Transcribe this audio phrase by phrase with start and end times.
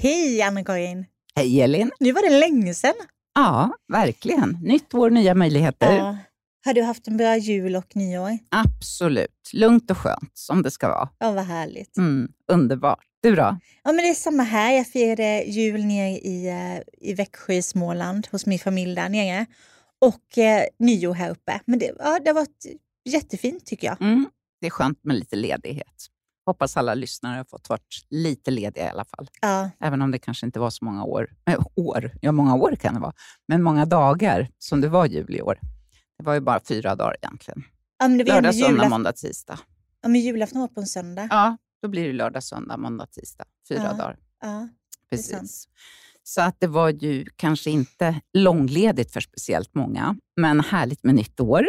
[0.00, 1.06] Hej Anna-Karin!
[1.36, 1.90] Hej Elin!
[2.00, 2.94] Nu var det länge sedan.
[3.34, 4.58] Ja, verkligen.
[4.62, 5.96] Nytt år, nya möjligheter.
[5.96, 6.18] Ja.
[6.64, 8.38] Har du haft en bra jul och nyår?
[8.50, 9.50] Absolut.
[9.52, 11.08] Lugnt och skönt, som det ska vara.
[11.18, 11.96] Ja, vad härligt.
[11.96, 13.04] Mm, underbart.
[13.22, 13.58] Du då?
[13.84, 14.72] Ja, men det är samma här.
[14.72, 19.46] Jag firade jul nere i, eh, i Växjö i Småland hos min familj där nere.
[20.00, 21.60] Och eh, nyår här uppe.
[21.64, 22.66] Men det, ja, det har varit
[23.08, 24.02] jättefint tycker jag.
[24.02, 24.28] Mm,
[24.60, 26.06] det är skönt med lite ledighet.
[26.46, 29.28] Hoppas alla lyssnare har fått vara lite lediga i alla fall.
[29.40, 29.70] Ja.
[29.80, 31.28] Även om det kanske inte var så många år.
[31.50, 32.12] Äh, år.
[32.20, 33.12] Ja, många år kan det vara.
[33.48, 35.58] Men många dagar som det var jul i år.
[36.18, 37.62] Det var ju bara fyra dagar egentligen.
[37.98, 39.58] Ja, men det var Lördag, söndag, julaf- måndag, tisdag.
[40.02, 41.28] Ja, men julafton var på en söndag.
[41.30, 43.44] Ja, då blir det lördag, söndag, måndag, tisdag.
[43.68, 43.92] Fyra Ja.
[43.92, 44.16] dagar.
[44.42, 44.68] Ja.
[45.10, 45.68] Precis.
[46.22, 51.40] Så att det var ju kanske inte långledigt för speciellt många, men härligt med nytt
[51.40, 51.66] år.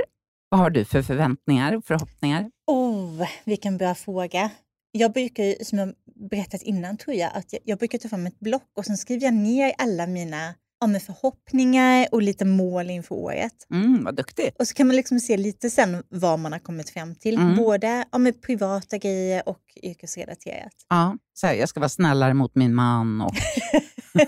[0.50, 2.52] Vad har du för förväntningar och förhoppningar?
[2.68, 4.50] Oh, vilken bra fråga.
[4.92, 5.94] Jag brukar, ju, som jag
[6.30, 9.24] berättat innan, tror jag, att jag, jag brukar ta fram ett block och sen skriver
[9.24, 13.54] jag ner alla mina ja, men förhoppningar och lite mål inför året.
[13.72, 14.52] Mm, vad duktig.
[14.60, 17.38] Och så kan man liksom se lite sen vad man har kommit fram till.
[17.38, 17.56] Mm.
[17.56, 20.74] Både ja, med privata grejer och yrkesrelaterat.
[20.90, 23.22] Ja, så här, jag ska vara snällare mot min man.
[23.22, 23.36] Och...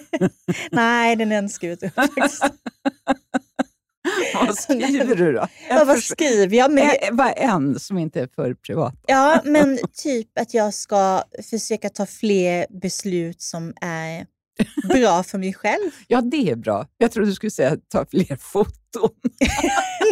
[0.72, 2.44] Nej, den önskar jag inte faktiskt.
[4.46, 5.48] vad skriver du då?
[5.70, 6.72] Ja, vad skriver jag?
[6.72, 8.96] Men, Bara en som inte är för privat.
[9.08, 14.26] ja, men typ att jag ska försöka ta fler beslut som är
[14.90, 15.92] bra för mig själv.
[16.08, 16.88] Ja, det är bra.
[16.98, 19.10] Jag trodde du skulle säga ta fler foton.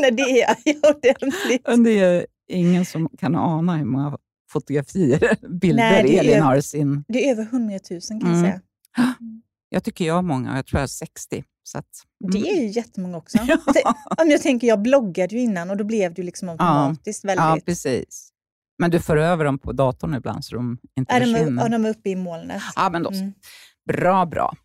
[0.01, 1.85] Nej, det är jag ordentligt.
[1.85, 4.17] Det är ingen som kan ana hur många
[4.51, 7.03] fotografier, bilder Nej, Elin har i sin...
[7.07, 8.59] Det är över 100 000 kan jag
[8.97, 9.41] Mm.
[9.69, 11.43] Jag tycker jag har många, jag tror jag har 60.
[11.63, 11.85] Så att,
[12.31, 12.57] Det mm.
[12.57, 13.37] är ju jättemånga också.
[13.41, 13.45] Ja.
[13.47, 17.23] Jag tän- Om jag tänker, jag bloggade ju innan och då blev det liksom automatiskt
[17.23, 17.65] Ja, väldigt...
[17.65, 18.29] precis.
[18.79, 21.65] Men du för över dem på datorn ibland så de inte är de, försvinner?
[21.65, 22.61] är de uppe i molnet.
[22.75, 23.09] Ja, men då.
[23.11, 23.33] Mm.
[23.87, 24.55] Bra, bra.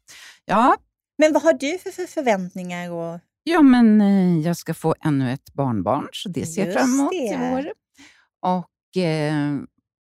[0.45, 0.77] Ja,
[1.19, 2.91] Men vad har du för, för förväntningar?
[2.91, 3.20] Och...
[3.42, 7.11] ja, men eh, jag ska få ännu ett barnbarn, så det ser jag fram emot
[7.11, 7.17] det.
[7.17, 7.73] i vår.
[8.41, 9.58] Och eh,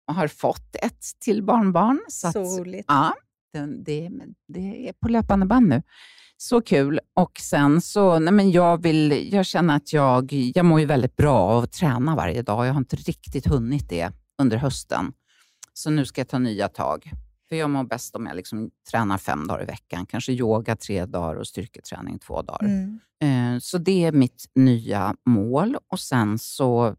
[0.08, 2.00] har fått ett till barnbarn.
[2.08, 2.86] Så att, Så roligt.
[2.88, 3.14] Ja,
[3.54, 4.10] det, det,
[4.48, 5.82] det är på löpande band nu.
[6.38, 7.00] Så kul.
[7.16, 11.16] Och sen så, nej men jag vill, jag känner att jag, jag mår ju väldigt
[11.16, 12.68] bra av att träna varje dag.
[12.68, 15.14] Jag har inte riktigt hunnit det under hösten.
[15.74, 17.12] Så nu ska jag ta nya tag.
[17.50, 20.06] För jag mår bäst om jag liksom tränar fem dagar i veckan.
[20.06, 22.68] Kanske yoga tre dagar och styrketräning två dagar.
[22.68, 23.00] Mm.
[23.56, 25.78] Eh, Så det är mitt nya mål.
[25.88, 26.96] Och sen så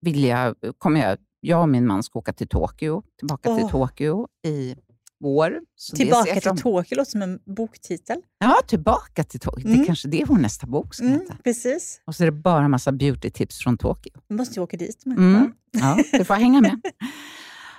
[0.00, 3.70] vill jag, kommer jag, jag och min man ska åka till Tokyo, tillbaka till Åh.
[3.70, 4.76] Tokyo i
[5.20, 8.18] det ser Tillbaka till Tokyo låter som en boktitel.
[8.38, 9.62] Ja, tillbaka till Tokyo.
[9.62, 9.80] Det Mm.
[9.82, 11.36] är kanske det vår nästa bok ska Mm, heta.
[11.44, 12.00] precis.
[12.06, 14.12] Och så är det bara en massa beauty-tips från Tokyo.
[14.28, 15.06] Vi måste ju åka dit.
[15.06, 15.18] Med.
[15.18, 15.52] Mm.
[15.70, 16.80] Ja, du får hänga med.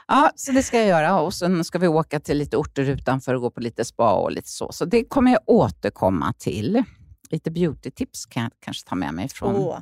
[0.08, 1.20] Ja, så det ska jag göra.
[1.22, 4.32] Och sen ska vi åka till lite orter utanför och gå på lite spa och
[4.32, 4.72] lite så.
[4.72, 6.84] Så det kommer jag återkomma till.
[7.30, 9.80] Lite beauty-tips kan jag kanske ta med mig från Åh.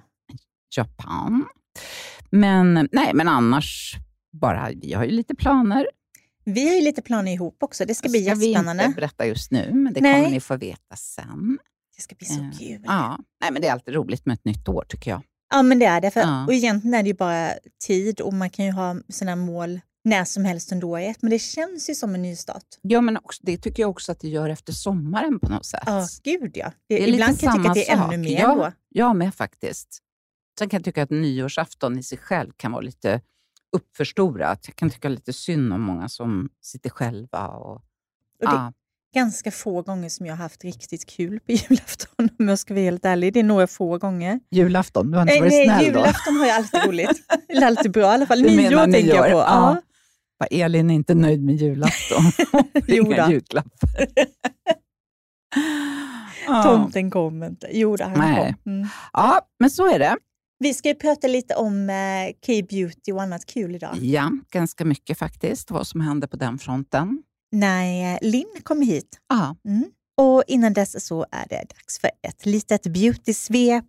[0.76, 1.46] Japan.
[2.30, 3.96] Men, nej, men annars,
[4.42, 5.88] bara, vi har ju lite planer.
[6.46, 7.86] Vi har ju lite planer ihop också.
[7.86, 8.84] Det ska bli ska vi jättespännande.
[8.84, 10.14] inte berätta just nu, men det Nej.
[10.22, 11.58] kommer ni få veta sen.
[11.96, 12.82] Det ska bli så Eh, kul.
[12.86, 15.22] Ja, nej, men det är alltid roligt med ett nytt år tycker jag.
[15.52, 16.12] Ja, men det är det.
[16.12, 16.46] För, Ja.
[16.46, 17.52] Och egentligen är det ju bara
[17.88, 21.18] tid och man kan ju ha sina mål när som helst under året.
[21.22, 22.64] Men det känns ju som en nystart.
[22.82, 25.84] Ja, men också, det tycker jag också att det gör efter sommaren på något sätt.
[25.86, 26.72] Ja, gud ja.
[26.88, 28.14] Det, Det är ibland kan jag tycka att det är sak.
[28.14, 28.72] ännu mer ja, då.
[28.90, 30.00] Jag med faktiskt.
[30.60, 33.22] Sen kan jag tycka att nyårsafton i sig själv kan vara lite
[33.72, 34.60] uppförstorat.
[34.68, 37.48] Jag kan tycka lite synd om många som sitter själva.
[37.48, 37.82] Och, Och
[38.40, 38.74] det ja,
[39.14, 42.84] ganska få gånger som jag har haft riktigt kul på julafton om jag ska vara
[42.84, 43.34] helt ärlig.
[43.34, 44.40] Det är några få gånger.
[44.52, 46.00] julafton, du har inte Nej, varit nej, snäll då?
[46.00, 47.22] julafton har jag alltid roligt.
[47.50, 48.42] Eller alltid bra i alla fall.
[48.42, 49.38] Du menar Nyår tänker jag på.
[49.38, 49.46] Ja.
[49.76, 49.82] Ja.
[50.38, 52.24] Vad Elin är inte nöjd med julafton.
[52.88, 53.90] Inga julklappar.
[56.64, 57.68] Tomten kom inte.
[57.72, 58.56] Jo, han Nej.
[58.64, 58.74] kom.
[58.74, 58.88] Mm.
[59.14, 60.18] ja, men så är det.
[60.62, 61.96] Vi ska ju prata lite om eh,
[62.46, 63.98] K-beauty och annat kul idag.
[64.02, 67.24] Ja, ganska mycket faktiskt, vad som händer på den fronten.
[67.52, 69.20] När eh, Linn kommer hit.
[69.30, 69.86] Ja, Mm.
[70.18, 73.86] Och innan dess så är det dags för ett litet beauty-svep.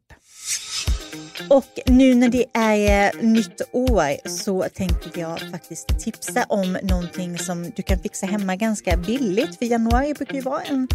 [1.48, 7.38] Och nu när det är eh, nytt år så tänkte jag faktiskt tipsa om någonting
[7.38, 9.58] som du kan fixa hemma ganska billigt.
[9.58, 10.88] För januari brukar ju vara en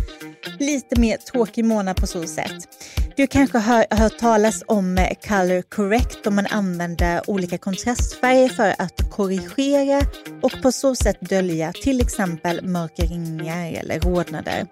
[0.59, 2.53] lite mer tråkig månad på så sätt.
[3.15, 8.75] Du kanske har hört talas om eh, Color Correct om man använder olika kontrastfärger för
[8.77, 10.01] att korrigera
[10.41, 14.67] och på så sätt dölja till exempel mörka ringar eller rodnader.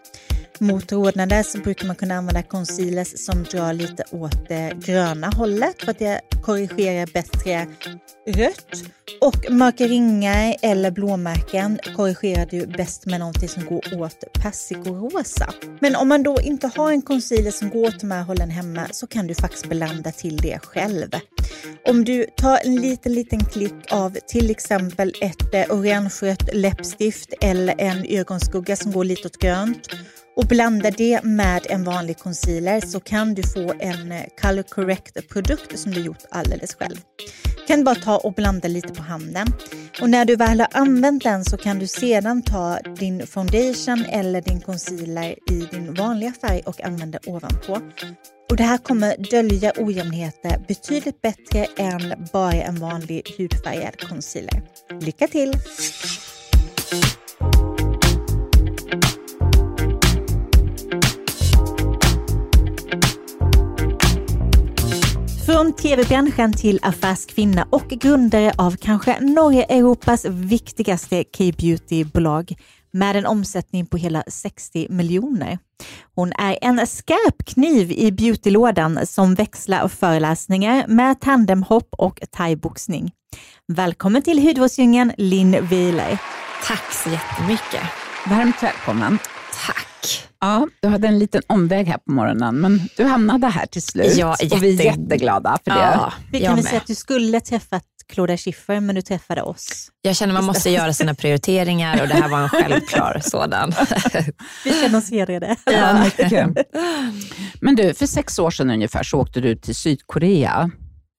[0.59, 5.81] Mot rodnader så brukar man kunna använda concealers som drar lite åt det gröna hållet
[5.83, 7.67] för att det korrigerar bättre
[8.27, 8.83] rött.
[9.21, 15.53] Och mörka ringar eller blåmärken korrigerar du bäst med någonting som går åt persikorosa.
[15.79, 18.88] Men om man då inte har en concealer som går åt de här hållen hemma
[18.91, 21.09] så kan du faktiskt blanda till det själv.
[21.85, 27.75] Om du tar en liten, liten klick av till exempel ett eh, orangerött läppstift eller
[27.77, 29.88] en ögonskugga som går lite åt grönt
[30.35, 35.30] och blandar det med en vanlig concealer så kan du få en eh, color correct
[35.30, 36.97] produkt som du gjort alldeles själv.
[37.57, 39.47] Du kan bara ta och blanda lite på handen
[40.01, 44.41] och när du väl har använt den så kan du sedan ta din foundation eller
[44.41, 47.80] din concealer i din vanliga färg och använda ovanpå.
[48.50, 54.62] Och det här kommer dölja ojämnheter betydligt bättre än bara en vanlig hudfärgad concealer.
[55.01, 55.53] Lycka till!
[65.45, 72.56] Från tv-branschen till affärskvinna och grundare av kanske norra Europas viktigaste K-beauty-bolag
[72.92, 75.60] med en omsättning på hela 60 miljoner.
[76.16, 83.12] Hon är en skarp kniv i beautylådan som växlar föreläsningar med tandemhopp och thaiboxning.
[83.68, 86.18] Välkommen till Hudvårdsdjungeln, Linn Wieler.
[86.68, 87.81] Tack så jättemycket.
[88.30, 89.19] Varmt välkommen.
[89.53, 90.29] Tack.
[90.39, 94.17] Ja, du hade en liten omväg här på morgonen, men du hamnade här till slut.
[94.17, 94.55] Ja, jätte...
[94.55, 95.77] Och vi är jätteglada för det.
[95.77, 99.89] Ja, vi kan väl säga att du skulle träffat Claudia Schiffer, men du träffade oss.
[100.01, 103.73] Jag känner man måste göra sina prioriteringar och det här var en självklar sådan.
[104.63, 105.56] vi känner oss hedrade.
[105.65, 106.49] Ja, mycket.
[107.61, 110.71] Men du, för sex år sedan ungefär så åkte du till Sydkorea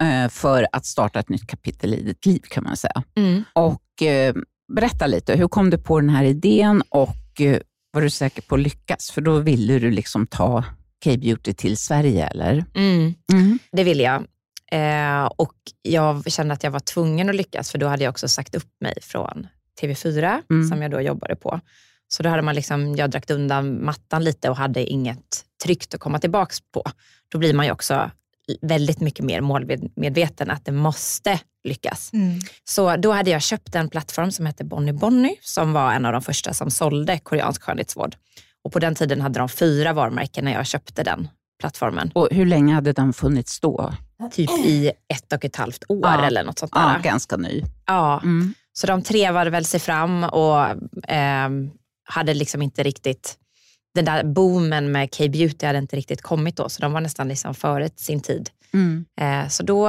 [0.03, 3.03] eh, för att starta ett nytt kapitel i ditt liv kan man säga.
[3.17, 3.45] Mm.
[3.53, 4.35] Och eh,
[4.73, 7.59] Berätta lite, hur kom du på den här idén och eh,
[7.95, 9.11] var du säker på att lyckas?
[9.11, 10.65] För då ville du liksom ta
[11.05, 12.65] K-beauty till Sverige, eller?
[12.75, 13.15] Mm.
[13.33, 13.59] Mm.
[13.73, 14.25] Det ville jag.
[14.73, 18.29] Eh, och jag kände att jag var tvungen att lyckas, för då hade jag också
[18.29, 19.47] sagt upp mig från
[19.81, 20.69] TV4, mm.
[20.69, 21.61] som jag då jobbade på.
[22.09, 26.01] Så då hade man liksom, jag dragit undan mattan lite och hade inget tryggt att
[26.01, 26.83] komma tillbaka på.
[27.29, 28.11] Då blir man ju också
[28.63, 32.13] väldigt mycket mer målmedveten att det måste lyckas.
[32.13, 32.41] Mm.
[32.65, 36.13] Så då hade jag köpt en plattform som hette Bonnie Bonnie som var en av
[36.13, 38.17] de första som sålde koreansk skönhetsvård.
[38.65, 41.29] Och på den tiden hade de fyra varumärken när jag köpte den
[41.61, 42.11] plattformen.
[42.15, 43.93] Och hur länge hade den funnits då?
[44.33, 46.27] Typ i ett och ett halvt år ja.
[46.27, 46.81] eller något sånt där.
[46.81, 47.63] Ja, ganska ny.
[47.87, 48.55] Ja, mm.
[48.73, 50.61] så de trevade väl sig fram och
[51.11, 51.49] eh,
[52.05, 53.39] hade liksom inte riktigt
[53.95, 57.55] den där boomen med K-beauty hade inte riktigt kommit då, så de var nästan liksom
[57.55, 58.51] före sin tid.
[58.75, 59.05] Mm.
[59.21, 59.89] Eh, så då,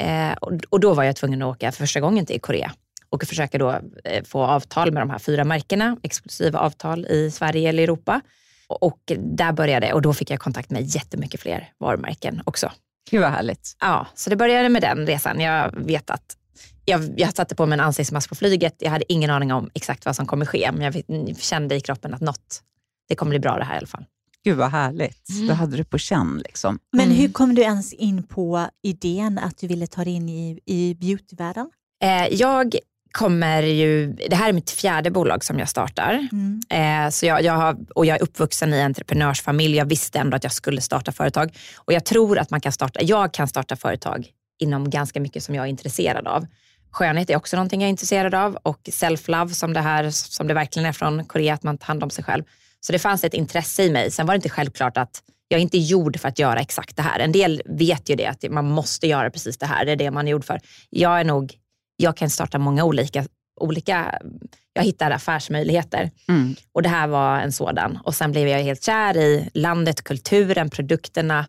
[0.00, 0.32] eh,
[0.70, 2.72] och då var jag tvungen att åka för första gången till Korea
[3.10, 3.70] och försöka då
[4.04, 8.20] eh, få avtal med de här fyra märkena, exklusiva avtal i Sverige eller Europa.
[8.66, 12.72] Och, och där började och då fick jag kontakt med jättemycket fler varumärken också.
[13.10, 13.76] Gud vad härligt.
[13.80, 15.40] Ja, så det började med den resan.
[15.40, 16.36] Jag vet att
[16.84, 18.74] jag, jag satte på mig en ansiktsmask på flyget.
[18.78, 22.14] Jag hade ingen aning om exakt vad som kommer ske, men jag kände i kroppen
[22.14, 22.62] att något,
[23.10, 24.04] det kommer bli bra det här i alla fall.
[24.44, 25.28] Gud vad härligt.
[25.30, 25.46] Mm.
[25.46, 26.42] Då hade du på känn.
[26.44, 26.78] Liksom.
[26.92, 27.16] Men mm.
[27.16, 30.94] hur kom du ens in på idén att du ville ta dig in i, i
[30.94, 31.70] beautyvärlden?
[32.02, 32.74] Eh, jag
[33.12, 36.28] kommer ju, det här är mitt fjärde bolag som jag startar.
[36.32, 36.60] Mm.
[36.70, 39.76] Eh, så jag, jag har, och jag är uppvuxen i en entreprenörsfamilj.
[39.76, 41.56] Jag visste ändå att jag skulle starta företag.
[41.76, 44.26] Och jag tror att man kan starta, jag kan starta företag
[44.58, 46.46] inom ganska mycket som jag är intresserad av.
[46.90, 50.54] Skönhet är också någonting jag är intresserad av och self-love som det här, som det
[50.54, 52.44] verkligen är från Korea, att man tar hand om sig själv.
[52.80, 54.10] Så det fanns ett intresse i mig.
[54.10, 57.02] Sen var det inte självklart att jag är inte gjord för att göra exakt det
[57.02, 57.18] här.
[57.18, 59.84] En del vet ju det, att man måste göra precis det här.
[59.84, 60.60] Det är det man är gjord för.
[60.90, 61.54] Jag är nog,
[61.96, 63.24] jag kan starta många olika,
[63.60, 64.20] olika
[64.72, 66.10] jag hittar affärsmöjligheter.
[66.28, 66.54] Mm.
[66.72, 67.98] Och det här var en sådan.
[68.04, 71.46] Och sen blev jag helt kär i landet, kulturen, produkterna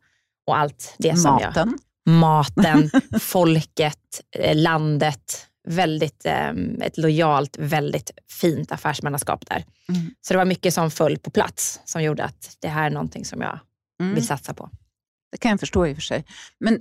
[0.47, 1.79] och allt det som Maten.
[2.05, 2.13] jag...
[2.13, 6.49] Maten, folket, eh, landet, väldigt, eh,
[6.81, 9.65] ett lojalt, väldigt fint affärsmannaskap där.
[9.89, 10.13] Mm.
[10.21, 13.25] Så det var mycket som föll på plats som gjorde att det här är någonting
[13.25, 13.59] som jag
[14.01, 14.15] mm.
[14.15, 14.69] vill satsa på.
[15.31, 16.25] Det kan jag förstå i och för sig.
[16.59, 16.79] Men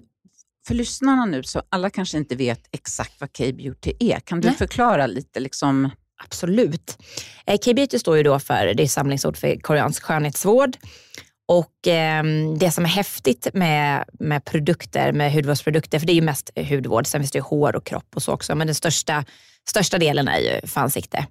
[0.66, 4.20] för lyssnarna nu, så alla kanske inte vet exakt vad K-beauty är.
[4.20, 4.56] Kan du Nej.
[4.56, 5.40] förklara lite?
[5.40, 5.90] Liksom?
[6.24, 6.98] Absolut.
[7.46, 10.76] Eh, K-beauty står ju då för, det är samlingsord för koreansk skönhetsvård.
[11.50, 12.24] Och eh,
[12.58, 17.06] det som är häftigt med, med produkter, med hudvårdsprodukter, för det är ju mest hudvård,
[17.06, 19.24] sen finns det ju hår och kropp och så också, men den största,
[19.68, 21.26] största delen är ju för ansikte.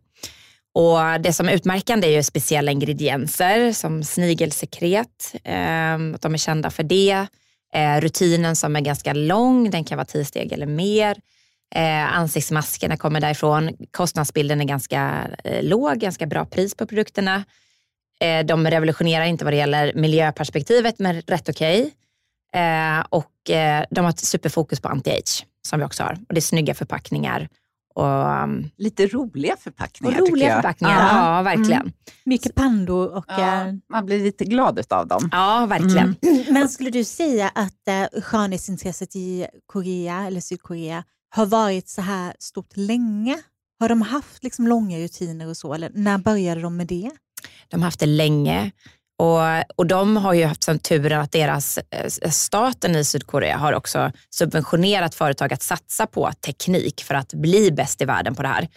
[0.74, 6.38] Och det som är utmärkande är ju speciella ingredienser som snigelsekret, eh, att de är
[6.38, 7.28] kända för det.
[7.74, 11.18] Eh, rutinen som är ganska lång, den kan vara tio steg eller mer.
[11.76, 13.70] Eh, ansiktsmaskerna kommer därifrån.
[13.92, 17.44] Kostnadsbilden är ganska eh, låg, ganska bra pris på produkterna.
[18.20, 21.80] Eh, de revolutionerar inte vad det gäller miljöperspektivet, men rätt okej.
[21.82, 21.92] Okay.
[22.64, 26.14] Eh, och eh, de har ett superfokus på anti-age, som vi också har.
[26.28, 27.50] Och det är snygga förpackningar.
[27.96, 31.82] Och, um, Lite roliga förpackningar och roliga förpackningar, ja, ja verkligen.
[31.82, 31.94] Mm.
[32.26, 33.26] Mycket pandor och...
[33.28, 35.30] Ja, uh, man blir lite glad av dem.
[35.32, 36.16] Ja, verkligen.
[36.22, 36.44] Mm.
[36.54, 42.34] Men skulle du säga att uh, skönhetsintresset i Korea eller Sydkorea har varit så här
[42.40, 43.38] stort länge?
[43.80, 47.12] Har de haft liksom långa rutiner och så, eller när började de med det?
[47.68, 48.72] De har haft det länge.
[49.18, 49.40] Och,
[49.76, 54.12] och de har ju haft som turen att deras eh, staten i Sydkorea har också
[54.30, 58.68] subventionerat företag att satsa på teknik för att bli bäst i världen på det här.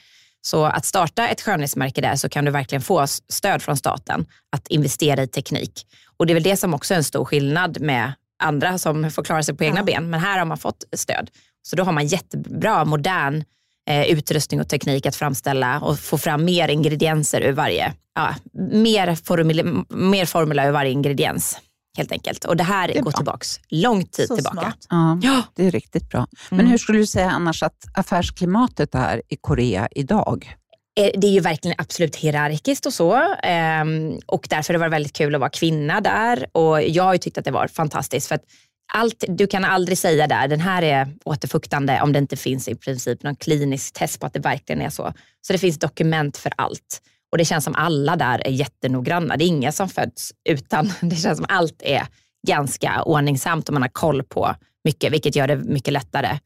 [0.40, 4.68] Så att starta ett skönhetsmärke där så kan du verkligen få stöd från staten att
[4.68, 5.86] investera i teknik.
[6.16, 8.12] Och det är väl det som också är en stor skillnad med
[8.42, 9.84] andra som får klara sig på egna ja.
[9.84, 10.10] ben.
[10.10, 11.30] Men här har man fått stöd.
[11.62, 13.44] Så då har man jättebra, modern
[13.90, 18.34] eh, utrustning och teknik att framställa och få fram mer ingredienser ur varje, ja,
[18.72, 21.60] mer, formula, mer formula ur varje ingrediens
[21.96, 22.44] helt enkelt.
[22.44, 23.12] Och det här det går bra.
[23.12, 24.72] tillbaks lång tid Så tillbaka.
[24.88, 26.26] Ja, ja, Det är riktigt bra.
[26.50, 26.70] Men mm.
[26.70, 30.56] hur skulle du säga annars att affärsklimatet är i Korea idag?
[31.00, 33.34] Eh, det är ju verkligen absolut hierarkiskt och så.
[33.42, 36.46] Ehm, och därför har det väldigt kul att vara kvinna där.
[36.52, 38.28] Och jag har ju tyckt att det var fantastiskt.
[38.28, 38.44] För att
[38.92, 42.74] allt, du kan aldrig säga där, den här är återfuktande om det inte finns i
[42.74, 45.12] princip någon klinisk test på att det verkligen är så.
[45.40, 47.02] Så det finns dokument för allt.
[47.32, 49.36] Och det känns som alla där är jättenoggranna.
[49.36, 50.92] Det är inga som föds utan.
[51.00, 52.06] Det känns som allt är
[52.46, 56.38] ganska ordningsamt och man har koll på mycket, vilket gör det mycket lättare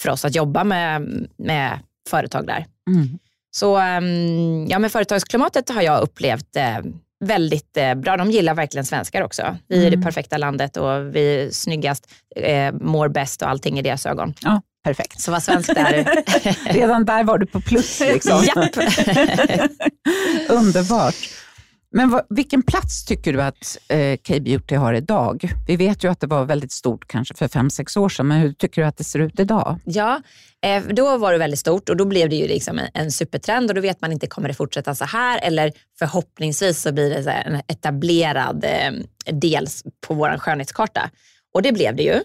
[0.00, 2.66] för oss att jobba med, med företag där.
[2.90, 3.18] Mm.
[3.50, 6.78] Så ehm, ja, med företagsklimatet har jag upplevt eh,
[7.24, 8.16] väldigt eh, bra.
[8.16, 9.56] De gillar verkligen svenskar också.
[9.68, 10.00] Vi är mm.
[10.00, 14.34] det perfekta landet och vi är snyggast, eh, mår bäst och allting i deras ögon.
[14.40, 15.20] Ja, perfekt.
[15.20, 16.24] Så vad svensk där.
[16.72, 18.00] Redan där var du på plus.
[18.00, 18.44] Liksom.
[18.44, 18.76] Japp.
[20.48, 21.16] Underbart.
[21.94, 25.52] Men vad, vilken plats tycker du att eh, K-beauty har idag?
[25.66, 28.40] Vi vet ju att det var väldigt stort kanske för fem sex år sedan, men
[28.40, 29.78] hur tycker du att det ser ut idag?
[29.84, 30.22] Ja,
[30.62, 33.70] eh, då var det väldigt stort och då blev det ju liksom en, en supertrend
[33.70, 37.22] och då vet man inte, kommer det fortsätta så här eller förhoppningsvis så blir det
[37.22, 38.92] så en etablerad eh,
[39.32, 39.66] del
[40.06, 41.10] på vår skönhetskarta.
[41.54, 42.20] Och det blev det ju.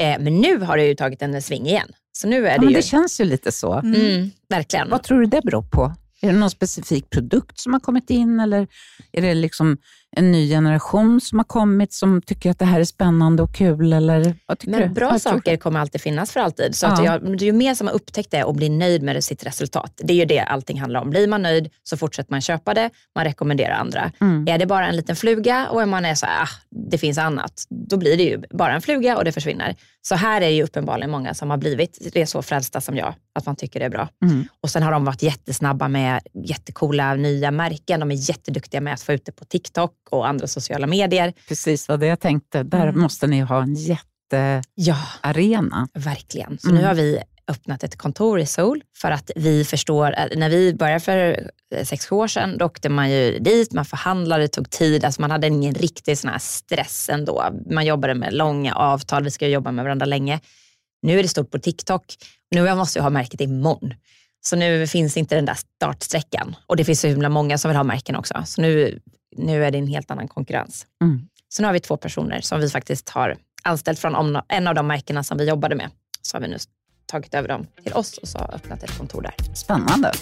[0.00, 1.88] Eh, men nu har det ju tagit en sving igen.
[2.12, 2.74] Så nu är det, ja, men ju...
[2.74, 3.72] det känns ju lite så.
[3.74, 4.90] Mm, verkligen.
[4.90, 5.94] Vad tror du det beror på?
[6.22, 8.68] Är det någon specifik produkt som har kommit in eller
[9.12, 9.76] är det liksom
[10.16, 13.92] en ny generation som har kommit som tycker att det här är spännande och kul?
[13.92, 14.94] Eller vad tycker Men du?
[14.94, 16.74] bra saker kommer alltid finnas för alltid.
[16.74, 16.92] Så ja.
[16.92, 20.00] att jag, ju mer som har upptäckt det och blir nöjd med sitt resultat.
[20.04, 21.10] Det är ju det allting handlar om.
[21.10, 24.12] Blir man nöjd så fortsätter man köpa det, man rekommenderar andra.
[24.20, 24.48] Mm.
[24.48, 26.48] Är det bara en liten fluga och man är så här, ah,
[26.90, 29.76] det finns annat, då blir det ju bara en fluga och det försvinner.
[30.02, 33.46] Så här är ju uppenbarligen många som har blivit det så frälsta som jag, att
[33.46, 34.08] man tycker det är bra.
[34.24, 34.44] Mm.
[34.60, 38.00] Och sen har de varit jättesnabba med jättekola nya märken.
[38.00, 41.32] De är jätteduktiga med att få ut det på TikTok och andra sociala medier.
[41.48, 42.62] Precis vad det jag tänkte.
[42.62, 43.00] Där mm.
[43.00, 44.62] måste ni ha en jättearena.
[44.74, 46.58] Ja, verkligen.
[46.58, 46.80] Så mm.
[46.80, 51.00] nu har vi öppnat ett kontor i Seoul för att vi förstår, när vi började
[51.00, 51.50] för
[51.84, 55.20] sex sju år sedan, då åkte man ju dit, man förhandlade, det tog tid, alltså
[55.20, 57.44] man hade ingen riktig sån här stress ändå.
[57.70, 60.40] Man jobbade med långa avtal, vi ska jobba med varandra länge.
[61.02, 62.04] Nu är det stort på TikTok,
[62.50, 63.94] nu måste jag ha märket imorgon.
[64.40, 67.76] Så nu finns inte den där startsträckan och det finns så himla många som vill
[67.76, 68.42] ha märken också.
[68.46, 69.00] Så nu,
[69.36, 70.86] nu är det en helt annan konkurrens.
[71.02, 71.28] Mm.
[71.48, 74.86] Så nu har vi två personer som vi faktiskt har anställt från en av de
[74.86, 75.90] märkena som vi jobbade med.
[76.22, 76.56] Så har vi nu
[77.10, 79.54] tagit över dem till oss och så har öppnat ett kontor där.
[79.54, 80.12] Spännande.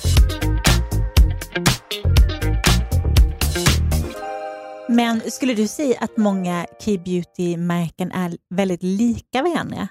[4.88, 9.88] Men skulle du säga att många Key-beauty-märken är väldigt lika varandra?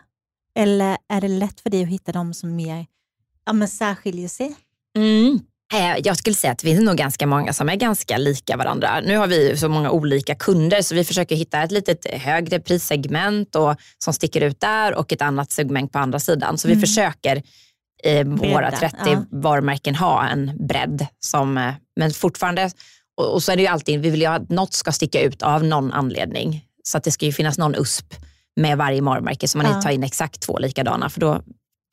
[0.55, 2.85] Eller är det lätt för dig att hitta de som mer
[3.45, 4.55] ja, men särskiljer sig?
[4.97, 5.39] Mm.
[5.73, 8.99] Eh, jag skulle säga att det finns nog ganska många som är ganska lika varandra.
[8.99, 13.55] Nu har vi så många olika kunder så vi försöker hitta ett lite högre prissegment
[13.55, 16.57] och, som sticker ut där och ett annat segment på andra sidan.
[16.57, 16.81] Så vi mm.
[16.81, 17.43] försöker
[18.03, 19.23] i våra 30 ja.
[19.31, 21.07] varumärken ha en bredd.
[21.19, 22.69] Som, eh, men fortfarande,
[23.17, 25.41] och, och, så är det ju alltid, vi vill ju att något ska sticka ut
[25.41, 26.65] av någon anledning.
[26.83, 28.13] Så att det ska ju finnas någon USP
[28.55, 29.75] med varje varumärke så man ja.
[29.75, 31.41] inte tar in exakt två likadana för då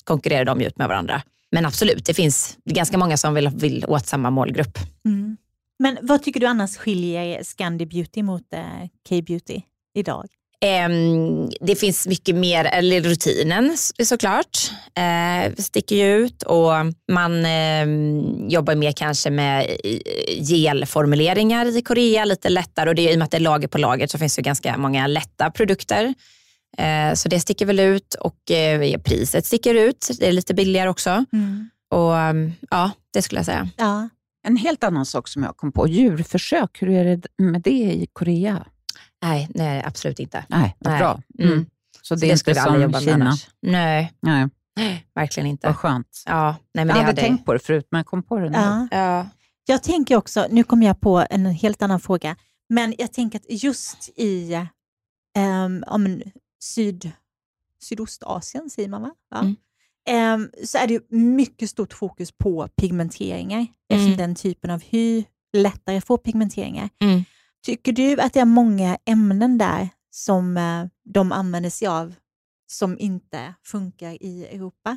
[0.04, 1.22] konkurrerar de ut med varandra.
[1.54, 4.78] Men absolut, det finns ganska många som vill, vill åt samma målgrupp.
[5.06, 5.36] Mm.
[5.78, 9.60] Men vad tycker du annars skiljer Scandi Beauty mot eh, K-beauty
[9.94, 10.26] idag?
[10.86, 16.72] Um, det finns mycket mer, eller rutinen såklart uh, sticker ju ut och
[17.12, 19.76] man uh, jobbar mer kanske med
[20.38, 23.78] gelformuleringar i Korea, lite lättare och det, i och med att det är lager på
[23.78, 26.14] lager så finns det ganska många lätta produkter.
[26.78, 30.10] Eh, så det sticker väl ut och eh, priset sticker ut.
[30.18, 31.24] Det är lite billigare också.
[31.32, 31.70] Mm.
[31.90, 33.68] Och mm, ja, det skulle jag säga.
[33.76, 34.08] Ja.
[34.46, 38.06] En helt annan sak som jag kom på, djurförsök, hur är det med det i
[38.12, 38.66] Korea?
[39.22, 40.44] Nej, nej absolut inte.
[40.48, 41.00] Nej, vad Nej.
[41.00, 41.20] bra.
[41.38, 41.52] Mm.
[41.52, 41.66] Mm.
[42.02, 43.24] Så Så det skulle vi aldrig jobba med Kina?
[43.24, 43.48] annars.
[43.62, 44.12] Nej,
[44.76, 45.66] Nej, verkligen inte.
[45.66, 46.22] vad skönt.
[46.26, 48.38] Ja, nej, men jag det hade hade tänkt på det förut, men jag kom på
[48.38, 48.58] det nu.
[48.58, 48.88] Ja.
[48.90, 49.26] Ja.
[49.66, 52.36] Jag tänker också, nu kommer jag på en helt annan fråga,
[52.68, 54.54] men jag tänker att just i
[55.38, 55.84] um,
[56.64, 57.10] syd,
[57.80, 59.10] Sydostasien, säger man va?
[59.30, 59.38] va?
[59.40, 59.56] Mm.
[60.06, 64.18] Ehm, så är det mycket stort fokus på pigmenteringar, eftersom Mm.
[64.18, 66.88] den typen av hy lättare får pigmenteringar.
[67.00, 67.22] Mm.
[67.66, 72.14] Tycker du att det är många ämnen där som eh, de använder sig av
[72.66, 74.96] som inte funkar i Europa?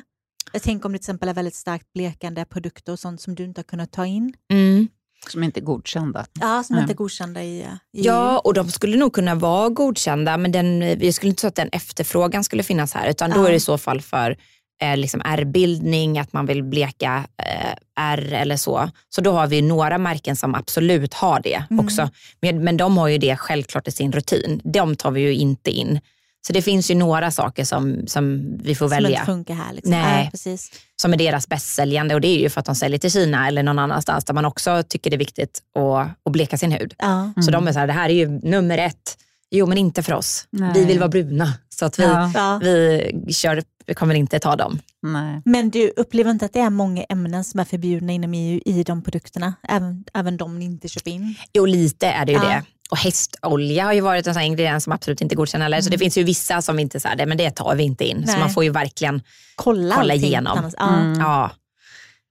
[0.52, 3.44] Jag tänker om det till exempel är väldigt starkt blekande produkter och sånt som du
[3.44, 4.34] inte har kunnat ta in.
[4.52, 4.88] Mm.
[5.28, 6.26] Som inte är godkända.
[6.40, 10.36] Ja, som inte är godkända i, i Ja, och de skulle nog kunna vara godkända,
[10.36, 13.50] men den, jag skulle inte tro att den efterfrågan skulle finnas här, utan då är
[13.50, 14.36] det i så fall för
[14.82, 18.90] eh, liksom ärrbildning, att man vill bleka eh, ärr eller så.
[19.08, 21.84] Så då har vi några märken som absolut har det Mm.
[21.84, 22.10] också.
[22.40, 24.60] Men, men de har ju det självklart i sin rutin.
[24.64, 26.00] De tar vi ju inte in.
[26.46, 29.10] Så det finns ju några saker som, som vi får som välja.
[29.10, 29.72] inte funkar här.
[29.72, 29.90] Liksom.
[29.90, 30.24] Nej.
[30.24, 30.70] Ja, precis.
[31.02, 33.62] som är deras bästsäljande och det är ju för att de säljer till Kina eller
[33.62, 36.94] någon annanstans där man också tycker det är viktigt att, att bleka sin hud.
[36.98, 37.32] Ja.
[37.36, 37.52] Så Mm.
[37.52, 39.16] de är så här, det här är ju nummer ett.
[39.50, 40.46] Jo men inte för oss.
[40.50, 40.70] Nej.
[40.74, 41.52] Vi vill vara bruna.
[41.68, 42.02] Så att vi.
[42.04, 42.58] Ja.
[42.62, 44.78] vi, kör, vi kommer inte ta dem.
[45.02, 45.42] Nej.
[45.44, 48.82] Men du upplever inte att det är många ämnen som är förbjudna inom EU i
[48.82, 49.54] de produkterna?
[49.68, 51.34] Även, även de ni inte köper in?
[51.52, 52.44] Jo lite är det ju Ja.
[52.48, 52.62] det.
[52.90, 55.80] Och hästolja har ju varit en sån ingrediens som absolut inte godkänns heller.
[55.80, 58.04] Så det finns ju vissa som inte så här, det- men det tar vi inte
[58.04, 58.26] in.
[58.26, 58.40] Så Nej.
[58.40, 59.22] man får ju verkligen,
[59.56, 60.70] Kolla, Kolla igenom.
[60.78, 60.88] Ja.
[60.98, 61.20] Mm.
[61.20, 61.50] ja.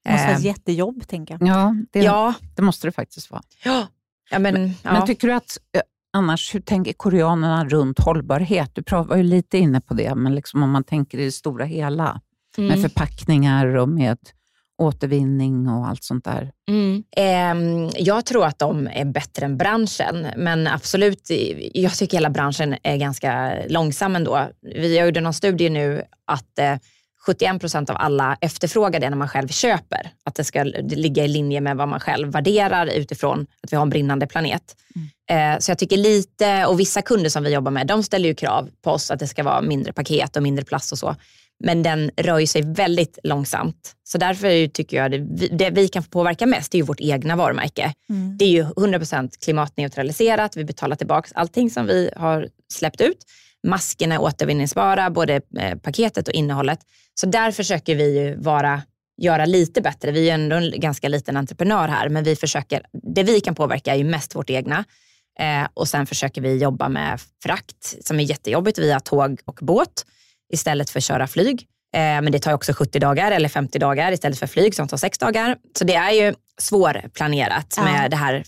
[0.03, 1.47] Det måste vara ett jättejobb, tänker jag.
[1.49, 2.33] Ja, det, ja.
[2.55, 3.41] det måste det faktiskt vara.
[3.63, 3.87] Ja.
[4.29, 4.93] ja, men, ja.
[4.93, 5.81] Men tycker du att, eh,
[6.13, 8.71] annars, hur tänker koreanerna runt hållbarhet?
[8.73, 11.65] Du var ju lite inne på det, men liksom om man tänker i det stora
[11.65, 12.21] hela,
[12.57, 12.81] med Mm.
[12.81, 14.17] förpackningar och med
[14.77, 16.51] återvinning och allt sånt där.
[16.69, 17.03] Mm.
[17.17, 21.31] Ehm, jag tror att de är bättre än branschen, men absolut,
[21.73, 24.47] jag tycker hela branschen är ganska långsam ändå.
[24.61, 26.75] Vi gjorde någon studie nu att eh,
[27.27, 30.11] 71 procent av alla efterfrågar det när man själv köper.
[30.23, 33.81] Att det ska ligga i linje med vad man själv värderar utifrån att vi har
[33.81, 34.75] en brinnande planet.
[35.29, 38.35] Eh, så jag tycker lite, och vissa kunder som vi jobbar med, de ställer ju
[38.35, 41.15] krav på oss att det ska vara mindre paket och mindre plast och så.
[41.63, 43.95] Men den rör sig väldigt långsamt.
[44.03, 47.35] Så därför tycker jag det vi, det vi kan påverka mest är ju vårt egna
[47.35, 47.93] varumärke.
[48.09, 48.37] Mm.
[48.37, 50.57] Det är ju 100% klimatneutraliserat.
[50.57, 53.25] Vi betalar tillbaka allting som vi har släppt ut.
[53.67, 56.79] Maskerna är återvinningsbara, både eh, paketet och innehållet.
[57.13, 58.81] Så där försöker vi ju vara,
[59.21, 60.11] göra lite bättre.
[60.11, 62.81] Vi är ändå en ganska liten entreprenör här, men vi försöker,
[63.15, 64.83] det vi kan påverka är ju mest vårt egna.
[65.39, 70.05] Eh, och sen försöker vi jobba med frakt som är jättejobbigt via tåg och båt
[70.53, 71.67] istället för att köra flyg.
[71.95, 74.97] Eh, men det tar också 70 dagar eller 50 dagar istället för flyg som tar
[74.97, 75.57] 6 dagar.
[75.77, 77.83] Så det är ju svårplanerat Ja.
[77.83, 78.43] med det här.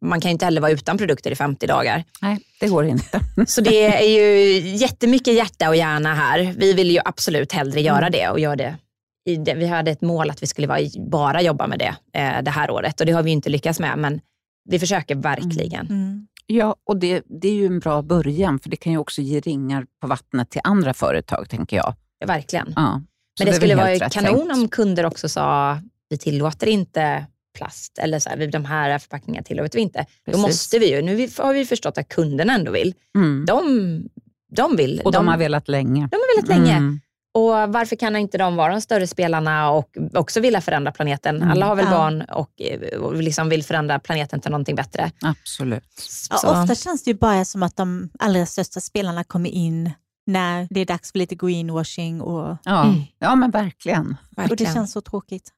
[0.00, 2.04] Man kan ju inte heller vara utan produkter i 50 dagar.
[2.22, 3.20] Nej, det går inte.
[3.46, 6.54] Så det är ju jättemycket hjärta och hjärna här.
[6.56, 8.76] Vi vill ju absolut hellre göra det och gör det.
[9.56, 13.00] Vi hade ett mål att vi skulle bara jobba med det eh, det här året
[13.00, 13.98] och det har vi inte lyckats med.
[13.98, 14.20] Men
[14.68, 15.86] vi försöker verkligen.
[15.86, 16.26] Mm.
[16.46, 19.40] Ja, och det, det är ju en bra början, för det kan ju också ge
[19.40, 21.94] ringar på vattnet till andra företag, tänker jag.
[22.26, 22.72] Verkligen.
[22.76, 23.02] Ja.
[23.38, 25.78] Men det, är skulle vara kanon om kunder också sa
[26.08, 27.26] vi tillåter inte
[27.58, 29.98] plast eller så här, de här förpackningarna tillåter vi inte.
[29.98, 30.42] Då Precis.
[30.42, 31.02] måste vi ju.
[31.02, 32.94] Nu har vi förstått att kunderna ändå vill.
[33.16, 33.44] Mm.
[33.46, 34.08] De,
[34.56, 35.00] de vill.
[35.04, 36.08] Och de, har velat länge.
[36.10, 36.98] de har velat länge.
[37.36, 41.36] Och varför kan inte de vara de större spelarna och också vilja förändra planeten?
[41.36, 41.50] Mm.
[41.50, 41.90] Alla har väl Ja.
[41.90, 45.10] barn och, eh, och liksom vill förändra planeten till någonting bättre.
[45.22, 45.84] Absolut.
[46.42, 49.90] Ja, ofta känns det ju bara som att de allra största spelarna kommer in
[50.26, 53.02] när det är dags för lite greenwashing och, Ja, Mm.
[53.18, 54.06] ja men verkligen.
[54.06, 54.74] och det verkligen.
[54.74, 55.50] känns så tråkigt.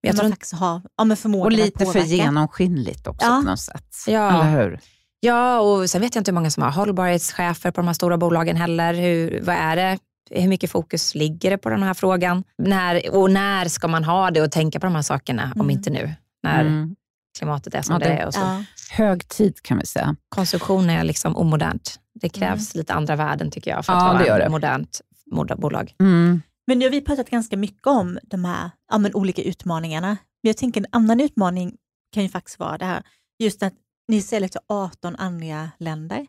[0.00, 3.40] jag tror faktiskt har ja, men Och lite för genomskinligt också Ja.
[3.44, 3.94] på något sätt.
[4.06, 4.28] Ja.
[4.40, 4.80] Eller hur?
[5.20, 8.16] ja, och sen vet jag inte hur många som har hållbarhetschefer på de här stora
[8.16, 8.94] bolagen heller.
[8.94, 9.98] Hur, vad är det?
[10.30, 12.44] Hur mycket fokus ligger det på den här frågan?
[12.58, 15.70] När, och när ska man ha det och tänka på de här sakerna om Mm.
[15.70, 16.14] inte nu?
[16.42, 16.96] När Mm.
[17.38, 18.40] klimatet är som Ja, det, det- är och så.
[18.40, 18.64] Ja.
[18.90, 20.16] Hög tid kan vi säga.
[20.28, 22.00] Konsumtion är liksom omodernt.
[22.20, 24.44] Det krävs lite andra värden tycker jag för att Ja, vara det gör det.
[24.44, 25.94] ett modernt moderbolag.
[26.00, 26.42] Mm.
[26.66, 30.08] Men nu har vi pratat ganska mycket om de här ja, men olika utmaningarna.
[30.42, 31.76] Men jag tänker en annan utmaning
[32.14, 33.02] kan ju faktiskt vara det här,
[33.38, 33.72] just att
[34.08, 36.26] ni säljer till 18 andra länder.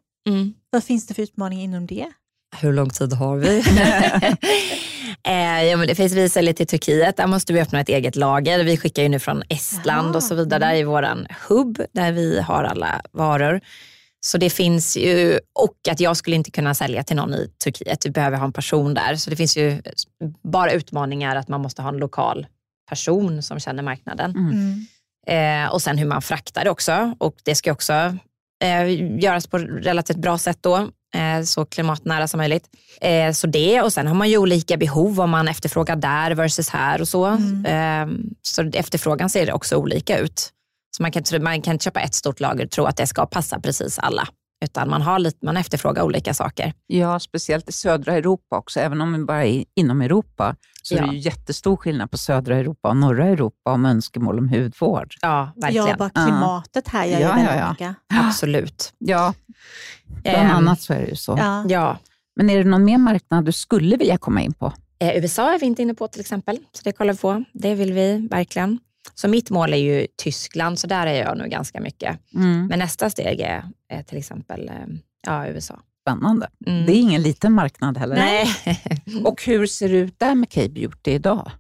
[0.70, 2.06] Vad finns det för utmaningar inom det?
[2.58, 3.60] Hur lång tid har vi?
[5.28, 7.18] eh, ja, men det finns vi säljer till Turkiet.
[7.18, 8.64] Där måste vi öppna ett eget lager.
[8.64, 10.16] Vi skickar ju nu från Estland Jaha.
[10.16, 10.60] och så vidare.
[10.60, 13.62] Där är våran hubb där vi har alla varor.
[14.22, 18.06] Så det finns ju, och att jag skulle inte kunna sälja till någon i Turkiet.
[18.06, 19.16] Vi behöver ha en person där.
[19.16, 19.82] Så det finns ju
[20.44, 22.48] bara utmaningar att man måste ha en lokal
[22.90, 24.32] person som känner marknaden.
[24.32, 24.52] Mm.
[24.52, 25.66] Mm.
[25.66, 27.16] Eh, och sen hur man fraktar också.
[27.18, 27.94] Och det ska också
[28.64, 30.90] eh, göras på relativt bra sätt då,
[31.46, 32.70] så klimatnära som möjligt.
[33.02, 36.70] Eh, så det och sen har man ju olika behov om man efterfrågar där versus
[36.70, 37.26] här och så.
[37.26, 37.66] Mm.
[37.66, 40.50] Eh, så efterfrågan ser också olika ut.
[40.98, 43.60] Så man kan, man kan köpa ett stort lager och tro att det ska passa
[43.60, 44.28] precis alla.
[44.66, 46.74] Utan man, har lite, man efterfrågar olika saker.
[46.88, 48.80] Ja, speciellt i södra Europa också.
[48.80, 51.04] Även om vi bara är inom Europa så Ja.
[51.04, 55.14] är det ju jättestor skillnad på södra Europa och norra Europa om önskemål om hudvård.
[55.22, 55.88] Ja, verkligen.
[55.88, 57.70] Ja, bara klimatet här gör ju Ja, väldigt ja, ja.
[57.72, 57.96] mycket.
[58.14, 58.94] Absolut.
[58.98, 59.34] Ja,
[60.06, 61.36] bland Ehm, annat så är det ju så.
[61.40, 61.66] Ja.
[61.68, 61.98] Ja.
[62.36, 64.74] Men är det någon mer marknad du skulle vilja komma in på?
[65.00, 67.44] Eh, USA är vi inte inne på till exempel, så det kollar vi på.
[67.54, 68.80] Det vill vi verkligen.
[69.16, 72.20] Så mitt mål är ju Tyskland, så där är jag nu ganska mycket.
[72.36, 72.68] Mm.
[72.68, 74.74] Men nästa steg är, är till exempel eh,
[75.28, 75.80] ja, USA.
[76.02, 76.50] Spännande.
[76.68, 76.86] Mm.
[76.86, 78.16] Det är ingen liten marknad heller.
[78.16, 78.48] Nej,
[79.24, 81.52] Och hur ser det ut där med K-beauty idag?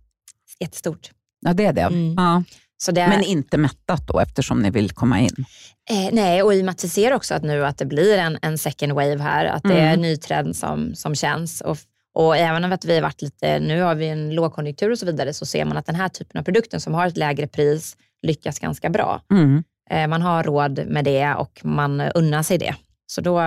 [0.59, 1.11] jättestort.
[1.41, 1.81] Ja, det är det.
[1.81, 2.13] Mm.
[2.17, 2.43] Ja.
[2.77, 5.45] Så det, Men inte mättat då eftersom ni vill komma in.
[5.89, 8.17] eh, nej, och i och med att vi ser också att nu att det blir
[8.17, 9.93] en, en second wave här, att det är Mm.
[9.93, 11.61] en ny trend som, som känns.
[11.61, 11.77] Och,
[12.13, 15.05] och även om att vi har varit lite, nu har vi en lågkonjunktur och så
[15.05, 17.97] vidare, så ser man att den här typen av produkten som har ett lägre pris
[18.21, 19.21] lyckas ganska bra.
[19.31, 19.63] Mm.
[19.89, 22.75] Eh, Man har råd med det och man unnar sig det.
[23.07, 23.41] Så då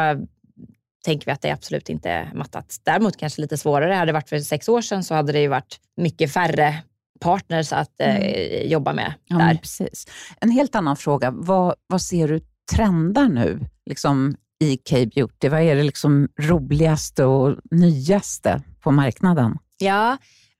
[1.04, 2.76] tänker vi att det är absolut inte mattat.
[2.84, 3.94] Däremot kanske lite svårare.
[3.94, 6.74] Hade det varit för sex år sedan så hade det ju varit mycket färre
[7.20, 9.54] partners att eh, jobba med Ja, där.
[9.54, 10.06] precis.
[10.40, 11.30] En helt annan fråga.
[11.30, 12.40] Vad, vad ser du
[12.76, 15.48] trendar nu liksom, i K-beauty?
[15.48, 19.58] Vad är det liksom roligaste och nyaste på marknaden?
[19.78, 20.16] Ja,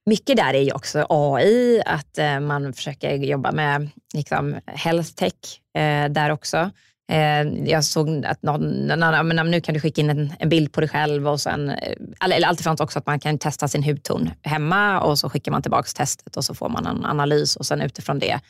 [0.06, 5.60] mycket där är ju också AI, att eh, man försöker jobba med liksom, health tech
[5.78, 6.70] eh, där också.
[7.12, 10.72] Eh, jag såg att någon, någon, men nu kan du skicka in en, en bild
[10.72, 14.30] på dig själv och sen, eh, eller alltifrån också att man kan testa sin hudton
[14.42, 17.80] hemma och så skickar man tillbaka testet och så får man en analys och sen
[17.80, 18.40] utifrån det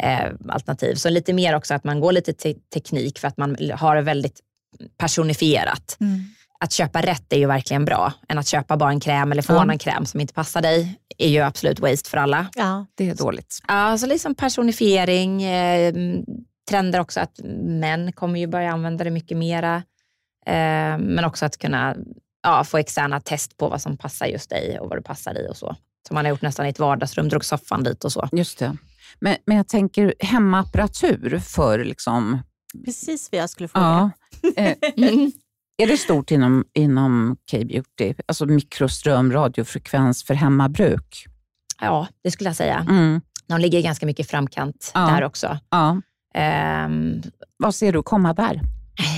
[0.00, 0.94] eh, alternativ.
[0.94, 4.40] Så lite mer också att man går lite till teknik för att man har väldigt
[4.98, 6.20] personifierat Mm.
[6.60, 8.12] att köpa rätt är ju verkligen bra.
[8.28, 9.72] Än att köpa bara en kräm eller få Ja.
[9.72, 12.46] en kräm som inte passar dig är ju absolut waste för alla.
[12.54, 12.86] Ja.
[12.94, 13.58] Det är dåligt.
[13.68, 15.42] Ja, så liksom personifiering.
[15.42, 15.94] Eh,
[16.70, 19.76] trender också att män kommer ju börja använda det mycket mera.
[20.46, 21.96] Eh, men också att kunna
[22.42, 25.48] ja, få externa test på vad som passar just dig och vad du passar i
[25.50, 25.76] och så.
[26.08, 28.28] Som man har gjort nästan i ett vardagsrum, drog soffan dit och så.
[28.32, 28.76] Just det.
[29.20, 32.42] Men, men jag tänker hemmaapparatur för liksom,
[32.84, 34.10] Precis vad jag skulle fråga.
[34.42, 35.32] ja, eh, Mm.
[35.82, 38.14] är det stort inom, inom K-beauty?
[38.28, 41.24] Alltså mikroström, radiofrekvens för hemmabruk?
[41.80, 42.86] Ja, det skulle jag säga.
[42.90, 43.20] Mm.
[43.46, 45.00] De ligger ganska mycket i framkant Ja.
[45.00, 45.58] där också.
[45.70, 46.00] Ja.
[46.34, 47.22] Ehm,
[47.56, 48.60] Vad ser du komma där?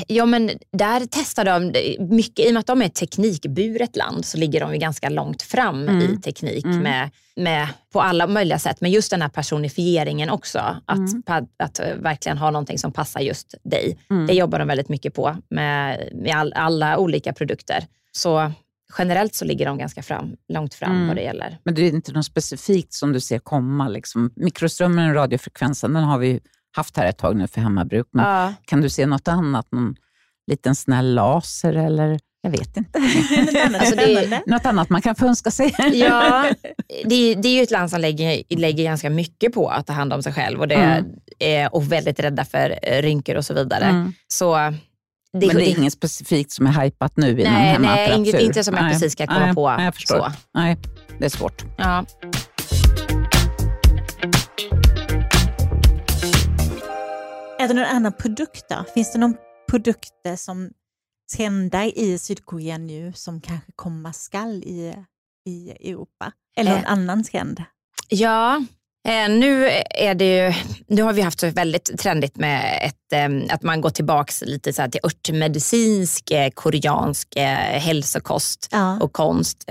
[0.07, 1.73] Ja, men där testar de
[2.15, 2.47] mycket.
[2.47, 5.43] I och med att de är ett teknikburet land så ligger de ju ganska långt
[5.43, 6.03] fram Mm.
[6.15, 6.79] i teknik Mm.
[6.79, 8.81] med, med, på alla möjliga sätt.
[8.81, 10.59] Men just den här personifieringen också.
[10.87, 11.23] Att, Mm.
[11.23, 13.99] pa- att eh, verkligen ha någonting som passar just dig.
[14.11, 14.27] Mm.
[14.27, 17.87] Det jobbar de väldigt mycket på med, med all, alla olika produkter.
[18.13, 18.53] Så
[18.99, 21.07] generellt så ligger de ganska fram, långt fram Mm.
[21.07, 21.59] vad det gäller.
[21.65, 23.89] Men det är inte något specifikt som du ser komma?
[23.89, 24.31] Liksom.
[24.37, 26.41] Mikroströmmen och radiofrekvensen, den har vi ju
[26.79, 28.07] haft här ett tag nu för hemmabruk.
[28.13, 28.55] Men Ja.
[28.65, 29.67] Kan du se något annat?
[29.73, 29.97] Någon
[30.51, 32.19] liten snäll laser eller?
[32.43, 32.99] Jag vet inte.
[33.81, 35.75] Alltså det- något annat man kan få önska sig?
[35.93, 36.45] Ja,
[37.05, 39.93] det, är- det är ju ett land som lägger, lägger ganska mycket på att ta
[39.93, 41.05] hand om sig själv och, det Mm.
[41.39, 43.85] är, och väldigt rädda för eh, rynkor och så vidare.
[43.85, 44.13] Mm.
[44.29, 44.55] Så
[45.33, 48.15] det, Men det är inget specifikt som är hypat nu inom Nej, nej hemmaapparatur?
[48.17, 49.71] inget, inte som jag Nej, precis ska komma nej, på.
[49.71, 50.19] Nej, jag förstår.
[50.19, 50.33] Så.
[50.55, 50.77] Nej,
[51.19, 51.65] det är svårt.
[51.79, 52.05] Ja.
[57.59, 58.85] Är det någon annan produkt då?
[58.95, 59.37] Finns det någon
[59.71, 60.71] produkter som
[61.37, 64.95] trendar i Sydkorea nu som kanske komma skall i,
[65.47, 66.33] i Europa?
[66.57, 66.93] Eller någon Eh.
[66.93, 67.63] annan trend?
[68.09, 68.65] Ja,
[69.09, 70.53] eh, nu, är det ju,
[70.87, 74.87] nu har vi haft väldigt trendigt med ett, eh, att man går tillbaks lite så
[74.91, 77.45] till örtmedicinsk, eh, koreansk eh,
[77.81, 78.99] hälsokost Ja.
[79.01, 79.65] och konst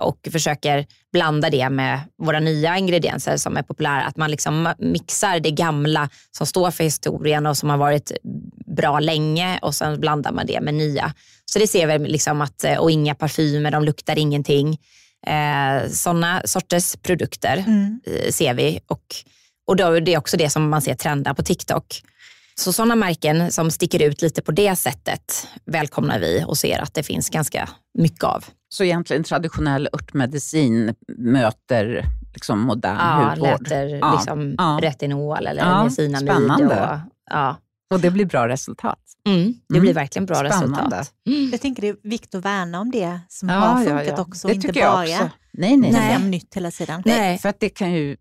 [0.00, 4.02] och försöker blanda det med våra nya ingredienser som är populära.
[4.02, 8.12] Att man liksom mixar det gamla som står för historien och som har varit
[8.76, 11.12] bra länge och sen blandar man det med nya.
[11.46, 14.78] Så det ser vi liksom att, och inga parfymer, de luktar ingenting.
[15.26, 18.00] Eh, Sådana sorters produkter Mm.
[18.06, 18.80] eh, ser vi.
[18.86, 19.02] Och,
[19.66, 22.02] och då, det är också det som man ser trenda på TikTok.
[22.60, 26.94] Så sådana märken som sticker ut lite på det sättet välkomnar vi och ser att
[26.94, 28.44] det finns ganska mycket av.
[28.68, 33.62] Så egentligen traditionell örtmedicin möter liksom modern Ja, hudvård?
[33.62, 34.78] läter Ja, liksom ja.
[34.82, 36.28] retinol eller Ja, niacinamid.
[36.28, 36.66] spännande.
[36.92, 36.98] Och,
[37.30, 37.56] ja.
[37.94, 38.98] Och det blir bra resultat?
[39.28, 39.82] mm, det Mm.
[39.82, 40.66] blir verkligen bra Spännande.
[40.80, 41.12] resultat.
[41.26, 41.50] Mm.
[41.50, 44.48] Jag tänker det är viktigt att värna om det som har funkat också.
[44.48, 45.30] Det inte tycker jag bara också.
[45.52, 46.22] Nej, nej, ta nej.
[46.22, 47.02] nytt hela tiden.
[47.06, 47.38] Nej, Nej.
[47.38, 48.16] för att det kan ju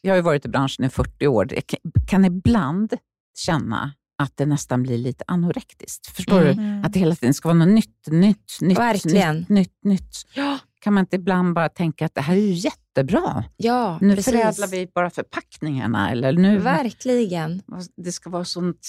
[0.00, 1.54] jag har ju varit i branschen i 40 år.
[1.54, 2.92] Jag kan- kan ibland
[3.38, 6.06] känna att det nästan blir lite anorektiskt.
[6.06, 6.56] Förstår Mm.
[6.80, 6.86] du?
[6.86, 9.36] Att det hela tiden ska vara något nytt, nytt, nytt, Verkligen.
[9.38, 10.10] nytt, nytt, nytt.
[10.34, 12.52] Ja, Kan man inte ibland bara tänka att det här är ju
[12.96, 13.44] jättebra.
[13.56, 14.32] ja Nu precis.
[14.32, 16.10] förädlar vi bara förpackningarna.
[16.10, 17.62] Eller nu, Verkligen.
[17.96, 18.86] det ska vara sånt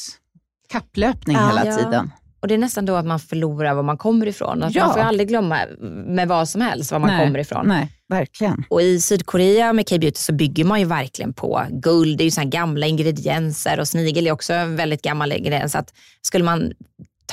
[0.69, 1.47] kapplöpning Ja.
[1.47, 1.77] hela Ja.
[1.77, 2.11] tiden.
[2.39, 4.63] Och det är nästan då att man förlorar var man kommer ifrån.
[4.63, 4.85] Att Ja.
[4.85, 5.59] Man får aldrig glömma
[6.07, 7.67] med vad som helst var man Nej, kommer ifrån.
[7.67, 8.63] Nej, verkligen.
[8.69, 12.17] Och i Sydkorea med K-beauty så bygger man ju verkligen på guld.
[12.17, 15.71] Det är ju här gamla ingredienser och snigel är också en väldigt gammal ingrediens.
[15.71, 16.71] Så att skulle man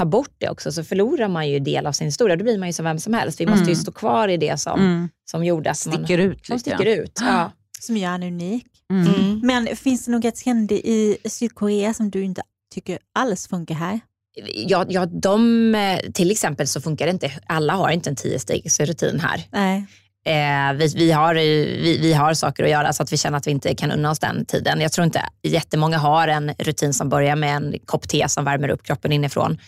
[0.00, 2.36] ta bort det också så förlorar man ju del av sin historia.
[2.36, 3.40] Då blir man ju som vem som helst.
[3.40, 3.76] Vi måste ju Mm.
[3.82, 5.08] stå kvar i det som, Mm.
[5.30, 7.18] som gjorde att man Sticker ut som sticker ut.
[7.20, 7.52] Ja.
[7.80, 8.66] Som gör en unik.
[8.90, 9.14] Mm.
[9.14, 9.40] Mm.
[9.42, 12.42] Men finns det några trender i Sydkorea som du inte
[12.74, 14.00] tycker alls funkar här?
[14.54, 19.20] Ja, ja, de, eh, till exempel så funkar det inte, alla har inte en tiostegsrutin
[19.20, 19.42] här.
[19.52, 19.86] Nej.
[20.24, 21.40] Eh, vi, vi, har, eh,
[21.84, 24.10] vi, vi har saker att göra så att vi känner att vi inte kan unna
[24.10, 24.80] oss den tiden.
[24.80, 28.68] Jag tror inte jättemånga har en rutin som börjar med en kopp te som värmer
[28.68, 29.58] upp kroppen inifrån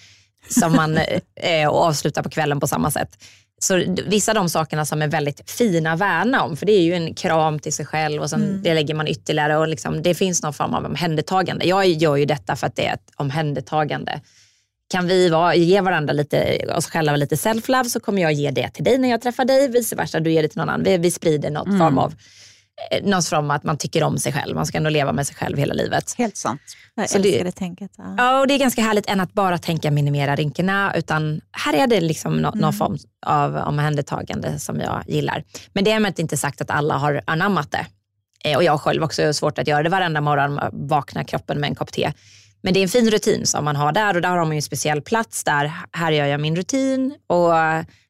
[0.48, 0.98] som man,
[1.36, 3.08] eh, och avslutar på kvällen på samma sätt.
[3.62, 6.82] Så vissa av de sakerna som är väldigt fina att värna om, för det är
[6.82, 8.62] ju en kram till sig själv och sen Mm.
[8.62, 11.64] det lägger man ytterligare och liksom, det finns någon form av omhändertagande.
[11.66, 14.20] Jag gör ju detta för att det är ett omhändertagande.
[14.92, 18.70] Kan vi vara, ge varandra lite, oss själva lite self-love så kommer jag ge det
[18.70, 20.84] till dig när jag träffar dig, vice versa, du ger det till någon annan.
[20.84, 21.78] Vi, vi sprider något Mm.
[21.78, 22.16] form av eh,
[23.02, 24.54] någon form av att man tycker om sig själv.
[24.56, 26.14] Man ska ändå leva med sig själv hela livet.
[26.18, 26.60] Helt sant.
[26.94, 27.90] Jag Så det- älskar det tänket.
[27.98, 28.14] Ja.
[28.18, 31.86] Ja, och det är ganska härligt än att bara tänka minimera rynkorna, utan här är
[31.86, 32.72] det liksom någon Mm.
[32.72, 35.44] form av omhändertagande som jag gillar.
[35.72, 37.86] Men det är med inte sagt att alla har anammat det.
[38.44, 41.68] Eh, och jag själv också har svårt att göra det varenda morgon, vakna kroppen med
[41.68, 42.12] en kopp te.
[42.62, 44.56] Men det är en fin rutin som man har där och där har man ju
[44.56, 45.72] en speciell plats där.
[45.92, 47.50] Här gör jag min rutin och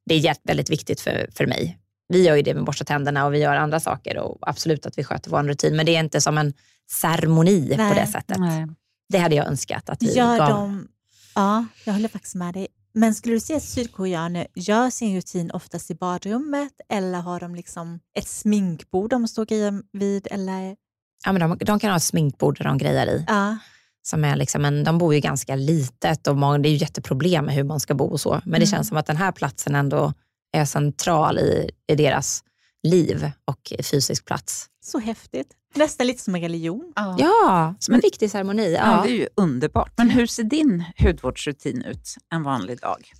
[0.06, 1.78] det är väldigt viktigt för, för mig.
[2.12, 4.98] Vi gör ju det med borsta tänderna och vi gör andra saker och absolut att
[4.98, 5.76] vi sköter vår rutin.
[5.76, 6.52] Men det är inte som en
[6.90, 7.94] ceremoni på Nej.
[7.94, 8.38] det sättet.
[8.38, 8.66] Nej.
[9.08, 10.48] Det hade jag önskat att vi Gör gav.
[10.48, 10.88] de,
[11.34, 12.66] ja, jag håller faktiskt med dig.
[12.94, 17.54] Men skulle du säga att sydkoreaner gör sin rutin oftast i badrummet eller har de
[17.54, 20.26] liksom ett sminkbord de står grejer vid?
[20.30, 20.76] Eller,
[21.24, 23.24] Ja, men de, de kan ha ett sminkbord där de grejer i.
[23.28, 23.58] ja.
[24.04, 27.54] Som är liksom en, de bor ju ganska litet och det är ju jätteproblem med
[27.54, 28.30] hur man ska bo och så.
[28.44, 28.66] Men det Mm.
[28.66, 30.12] känns som att den här platsen ändå
[30.52, 32.44] är central i, i deras
[32.82, 34.66] liv och fysisk plats.
[34.84, 35.46] Så häftigt.
[35.74, 36.92] Nästan lite som en religion.
[36.96, 37.16] Ja.
[37.18, 38.72] Ja, som en Men- viktig ceremoni.
[38.72, 39.02] Ja, Ja.
[39.04, 39.92] det är ju underbart.
[39.96, 43.12] Men hur ser din hudvårdsrutin ut en vanlig dag?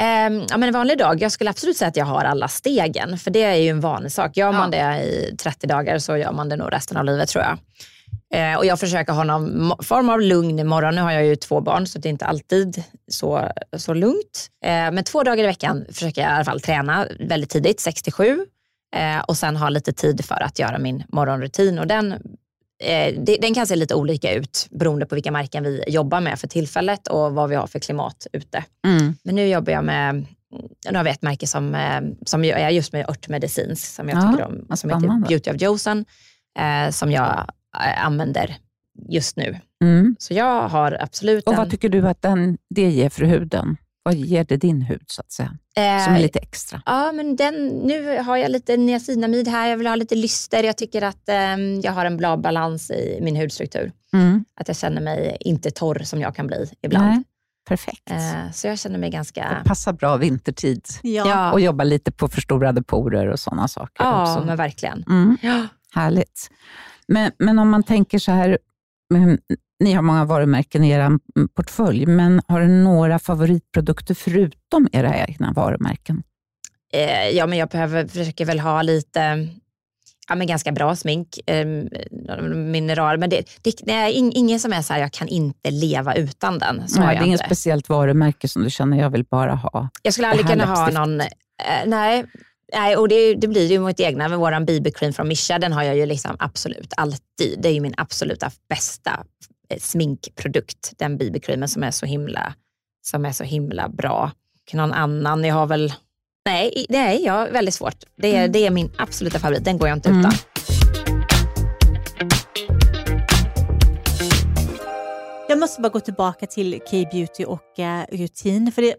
[0.00, 3.18] Ehm, ja, men en vanlig dag, jag skulle absolut säga att jag har alla stegen,
[3.18, 4.36] för det är ju en vanlig sak.
[4.36, 4.88] Gör man Ja.
[4.96, 7.58] det i 30 dagar så gör man det nog resten av livet tror jag.
[8.34, 10.94] Eh, och jag försöker ha någon form av lugn imorgon.
[10.94, 14.48] Nu har jag ju två barn så det är inte alltid så, så lugnt.
[14.64, 18.46] Eh, men två dagar i veckan försöker jag i alla fall träna väldigt tidigt, 6-7.
[18.96, 21.78] Eh, och sen ha lite tid för att göra min morgonrutin.
[21.78, 22.12] Och den,
[22.84, 26.38] eh, det, den kan se lite olika ut beroende på vilka märken vi jobbar med
[26.38, 28.64] för tillfället och vad vi har för klimat ute.
[28.86, 29.16] Mm.
[29.22, 30.26] Men nu jobbar jag med,
[30.90, 34.18] nu har vi ett märke som, eh, som jag är just med örtmedicinsk som jag
[34.18, 35.28] Ja, tycker om, som heter.
[35.28, 36.04] Beauty of Josen,
[36.58, 38.56] eh, som jag använder
[39.08, 39.58] just nu.
[39.84, 40.16] Mm.
[40.18, 41.58] Så jag har absolut Och en...
[41.58, 43.76] vad tycker du att den, det ger för huden?
[44.02, 45.48] Vad ger det din hud så att säga?
[45.74, 46.82] Som är eh, lite extra.
[46.86, 49.68] Ja, men den, nu har jag lite niacinamid här.
[49.68, 50.64] Jag vill ha lite lyster.
[50.64, 53.92] Jag tycker att eh, jag har en bra balans i min hudstruktur.
[54.12, 54.44] Mm.
[54.60, 57.06] Att jag känner mig inte torr som jag kan bli ibland.
[57.06, 57.24] Nej,
[57.68, 58.10] perfekt.
[58.10, 59.58] Eh, så jag känner mig ganska...
[59.62, 60.82] Det passar bra vintertid.
[61.02, 61.52] Ja.
[61.52, 64.46] Och jobba lite på förstorade porer och sådna saker ja också.
[64.46, 65.04] men verkligen.
[65.08, 65.36] Mm.
[65.42, 65.66] Ja.
[65.94, 66.50] Härligt.
[67.08, 68.58] Men, men om man tänker så här,
[69.80, 71.18] ni har många varumärken i er
[71.54, 76.22] portfölj, men har du några favoritprodukter förutom era egna varumärken?
[76.92, 79.48] Eh, ja, men jag behöver, försöker väl ha lite,
[80.28, 81.66] ja men ganska bra smink, eh,
[82.54, 83.18] mineral.
[83.18, 86.88] Men det, det, ing, ingen som är så här, jag kan inte leva utan den.
[86.88, 89.88] Så Nej, det är inget speciellt varumärke som du känner, jag vill bara ha.
[90.02, 91.26] Jag skulle aldrig kunna ha någon, eh,
[91.86, 92.24] nej,
[92.72, 94.28] nej och det, det blir ju mitt egna.
[94.28, 97.58] Med våran BB-cream från Mischa, den har jag ju liksom absolut alltid.
[97.62, 99.24] Det är ju min absoluta bästa
[99.70, 102.54] eh, sminkprodukt, den BB-creamen som är så himla,
[103.02, 104.30] som är så himla bra.
[104.68, 105.92] Och någon annan, jag har väl,
[106.46, 108.04] nej, i- nej jag väldigt svårt.
[108.16, 108.52] Det är, Mm.
[108.52, 110.20] det är min absoluta favorit, den går jag inte Mm.
[110.20, 110.32] utan.
[115.48, 118.72] Jag måste bara gå tillbaka till K-beauty och eh, rutin.
[118.72, 118.94] För det,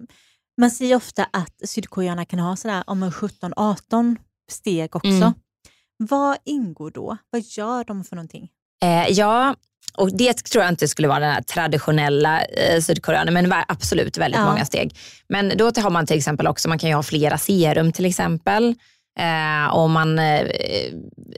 [0.59, 4.15] man säger ofta att sydkoreanerna kan ha sådär om en 17-18
[4.51, 5.07] steg också.
[5.09, 5.33] Mm.
[5.97, 7.17] Vad ingår då?
[7.29, 8.49] Vad gör de för någonting?
[8.83, 9.55] Eh, ja,
[9.97, 14.39] och det tror jag inte skulle vara den här traditionella eh, sydkoreanen, men absolut väldigt
[14.39, 14.45] Ja.
[14.51, 14.95] många steg.
[15.29, 18.75] Men då har man till exempel också, man kan ju ha flera serum till exempel.
[19.19, 20.47] Eh, och man, eh,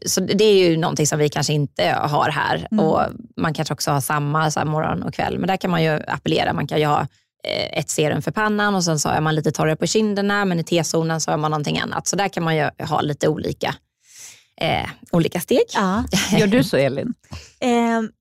[0.06, 2.68] så det är ju någonting som vi kanske inte har här.
[2.72, 2.86] Mm.
[2.86, 3.02] Och
[3.38, 6.54] Man kanske också har samma så morgon och kväll, men där kan man ju appellera.
[6.54, 7.08] Man kan ju ha
[7.44, 10.64] ett serum för pannan och sen så är man lite torrare på kinderna, men i
[10.64, 12.08] T-zonen så har man någonting annat.
[12.08, 13.76] Så där kan man ju ha lite olika,
[14.62, 15.62] eh, olika steg.
[15.74, 16.04] Ja.
[16.38, 17.14] Gör du så Elin?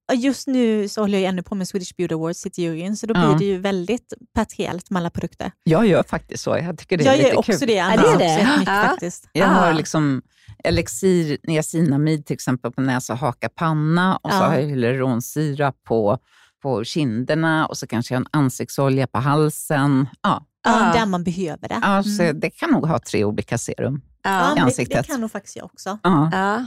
[0.09, 3.07] Och just nu så håller jag ännu på med Swedish Beauty Awards i juryn, så
[3.07, 3.29] då Ja.
[3.29, 5.53] blir det ju väldigt patriellt med alla produkter.
[5.65, 6.51] Jag gör faktiskt så.
[6.59, 7.69] Jag tycker det är jag lite gör också kul.
[7.69, 8.03] det, Ja, Anna.
[8.03, 8.63] det är det.
[8.67, 8.83] Ja.
[8.89, 9.29] faktiskt.
[9.33, 10.23] Jag har liksom
[10.65, 14.43] elixir, niacinamid till exempel på näsa, haka, panna och så Ja.
[14.47, 16.19] har jag hyaluronsyrap på,
[16.63, 20.09] på kinderna och så kanske jag har en ansiktsolja på halsen.
[20.23, 21.01] Ja, Ja, Ja.
[21.01, 21.79] där man behöver det.
[21.83, 22.41] ja, så Mm.
[22.41, 24.03] det kan nog ha tre olika serum.
[24.23, 24.39] Ja, Ja.
[24.47, 25.07] men det, det ansiktet.
[25.07, 25.99] kan nog faktiskt jag också.
[26.03, 26.65] Ja, Ja.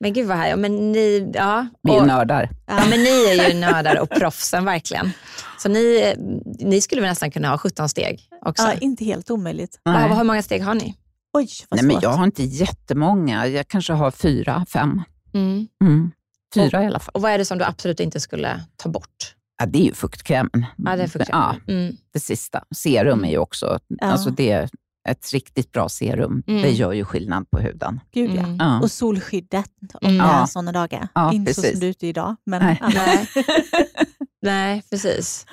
[0.00, 0.58] Men gud vad härligt.
[0.58, 1.66] Men ni, ja.
[1.82, 2.50] vi är Och- nördar.
[2.66, 5.10] Ja, men ni är ju nördar och proffsen verkligen.
[5.58, 6.14] Så ni,
[6.60, 8.62] ni skulle väl nästan kunna ha 17 steg också?
[8.62, 9.80] Ja, inte helt omöjligt.
[9.84, 10.08] Nej.
[10.16, 10.96] hur många steg har ni?
[11.32, 13.46] Oj, vad Nej, men jag har inte jättemånga.
[13.46, 15.02] Jag kanske har fyra, fem.
[15.34, 15.66] Mm.
[15.84, 16.10] Mm.
[16.54, 17.10] Fyra i alla fall.
[17.14, 19.33] Och vad är det som du absolut inte skulle ta bort?
[19.58, 20.66] Ja, det är ju fuktkrämen.
[20.76, 21.62] Ja, det är fruktansvärt.
[21.66, 21.96] Ja, Mm.
[22.12, 22.64] det sista.
[22.76, 24.06] Serum är ju också, Ja.
[24.06, 24.68] alltså det är
[25.08, 26.42] ett riktigt bra serum.
[26.46, 26.62] Mm.
[26.62, 28.00] Det gör ju skillnad på huden.
[28.12, 28.42] Gud, ja.
[28.42, 28.56] Mm.
[28.56, 28.80] Ja.
[28.80, 30.26] Och solskyddet om Mm.
[30.26, 31.08] det är sådana dagar.
[31.32, 31.70] Inte så precis.
[31.72, 32.36] som du är ute idag.
[32.46, 32.80] Men Nej.
[32.94, 33.28] Nej.
[34.42, 35.46] Nej, precis.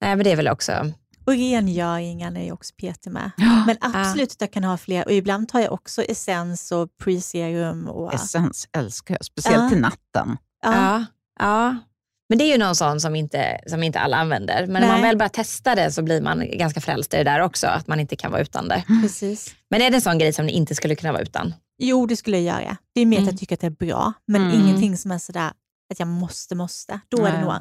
[0.00, 0.92] Nej, men det är väl också...
[1.26, 3.30] Och rengöringen är ju också PT med.
[3.66, 5.04] Men absolut att jag kan ha fler.
[5.04, 7.86] Och ibland tar jag också essens och pre-serum.
[7.88, 10.36] Och, Essens älskar jag, speciellt till natten.
[10.62, 11.04] ja.
[11.40, 11.76] Ja.
[12.28, 14.66] Men det är ju någon sån som inte, som inte alla använder.
[14.66, 15.08] Men när man Nej.
[15.10, 18.00] väl börjar testa det så blir man ganska frälst i det där också, att man
[18.00, 18.84] inte kan vara utan det.
[19.02, 19.54] Precis.
[19.70, 21.54] Men är det en sån grej som ni inte skulle kunna vara utan?
[21.78, 22.76] Jo, det skulle jag göra.
[22.94, 23.30] Det är mer att Mm.
[23.32, 24.60] jag tycker att det är bra, men Mm.
[24.60, 25.50] ingenting som är sådär
[25.92, 27.00] att jag måste, måste.
[27.08, 27.44] Då är det Nej.
[27.44, 27.54] nog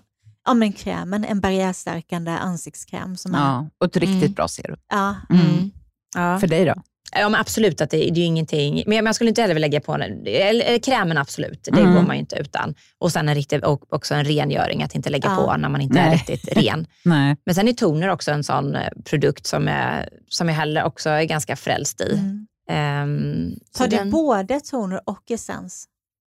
[0.45, 3.17] ja, men krämen, en barriärstärkande ansiktskräm.
[3.17, 3.67] Som är, Ja.
[3.77, 4.33] Och ett riktigt Mm.
[4.33, 4.77] bra serum.
[4.89, 5.15] ja.
[5.29, 5.71] Mm.
[6.15, 6.39] Ja.
[6.39, 6.73] För dig då?
[7.15, 8.83] Ja men absolut, att det, det är ju ingenting.
[8.87, 11.93] Men jag skulle inte heller vilja lägga på en, eller, eller krämen absolut, det Mm.
[11.95, 12.75] går man ju inte utan.
[12.99, 15.35] Och sen en riktig, och också en rengöring, att inte lägga Ja.
[15.45, 16.13] på när man inte är Nej.
[16.27, 16.87] riktigt ren.
[17.05, 17.35] Nej.
[17.45, 21.09] Men sen är toner också en sån eh, produkt som, är, som jag heller också
[21.09, 22.19] är ganska frälst i.
[22.69, 23.55] Mm.
[23.71, 25.85] Så Tar du den- både toner och essens?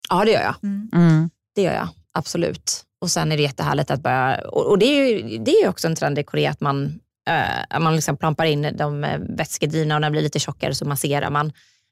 [0.09, 0.55] Ja det gör jag.
[0.63, 0.89] Mm.
[0.93, 1.29] Mm.
[1.55, 2.83] Det gör jag, absolut.
[3.01, 5.67] Och sen är det jättehärligt att börja, och, och det är ju det är ju
[5.69, 9.19] också en trend i Korea att man, eh, att man liksom plampar in de eh,
[9.19, 11.51] vätskedrivna och när de blir lite tjockare så masserar man.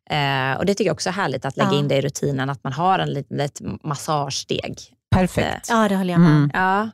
[0.09, 1.79] Eh, och det tycker jag också är härligt att lägga Ja.
[1.79, 4.77] in det i rutinen, att man har en liten ett massagesteg.
[5.11, 5.69] Perfekt.
[5.69, 6.37] Ja, det håller jag med om.
[6.37, 6.51] Mm.
[6.53, 6.89] Ja,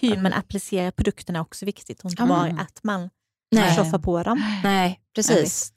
[0.00, 2.36] Hur man applicerar produkterna är också viktigt och inte Mm.
[2.36, 3.10] bara att man
[3.50, 4.60] nej, tjoffar på dem.
[4.64, 5.72] nej precis.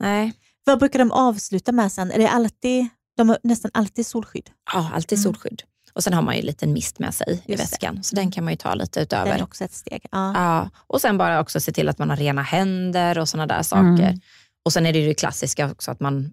[0.00, 0.32] Nej.
[0.64, 2.10] Vad brukar de avsluta med sen?
[2.12, 4.50] Är det alltid, de har nästan alltid solskydd.
[4.72, 5.22] Ja, alltid Mm.
[5.24, 5.62] solskydd.
[5.98, 7.54] Och sen har man ju en liten mist med sig i Just det.
[7.56, 9.30] väskan, så den kan man ju ta lite Det utöver.
[9.38, 10.06] är också ett steg.
[10.12, 10.32] Ja.
[10.34, 13.62] Ja, och sen bara också se till att man har rena händer och sådana där
[13.62, 13.84] saker.
[14.08, 14.20] Mm.
[14.64, 16.32] Och sen är det ju det klassiska också att man,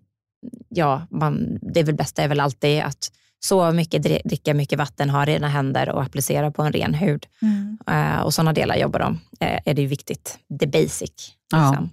[0.69, 3.11] ja, man, det är väl bästa är väl alltid att
[3.45, 7.25] sova mycket, dri- dricka mycket vatten, ha rena händer och applicera på en ren hud.
[7.41, 7.77] Mm.
[7.87, 9.19] Eh, och sådana delar jobbar de.
[9.39, 10.37] Eh, är det ju viktigt.
[10.59, 11.11] The basic.
[11.51, 11.69] Ja.
[11.69, 11.89] Liksom.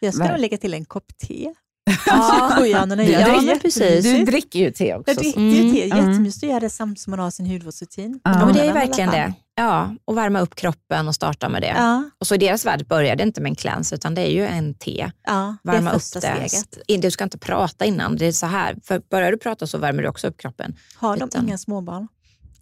[0.00, 1.54] Jag ska nog lägga till en kopp te.
[2.06, 2.52] Ja.
[2.56, 4.04] Koreanerna gör Ja, men precis.
[4.04, 5.10] Du dricker ju te också.
[5.10, 5.90] Jag dricker ju Mm, te.
[5.90, 5.98] mm.
[6.08, 8.20] Jättemysigt att göra det samtidigt som man har sin hudvårdsrutin.
[8.24, 8.30] Ja.
[8.40, 9.32] Ja, men det är verkligen det.
[9.56, 11.74] Ja, och värma upp kroppen och starta med det.
[11.78, 14.30] Ja, Och så i deras värld börjar det inte med en cleanse utan det är
[14.32, 15.10] ju en te.
[15.26, 16.20] ja Värma är upp det.
[16.20, 17.02] steget.
[17.02, 18.16] Du ska inte prata innan.
[18.16, 18.76] Det är så här.
[18.84, 20.74] För börjar du prata så värmer du också upp kroppen.
[20.96, 22.08] Har de Utan- inga småbarn?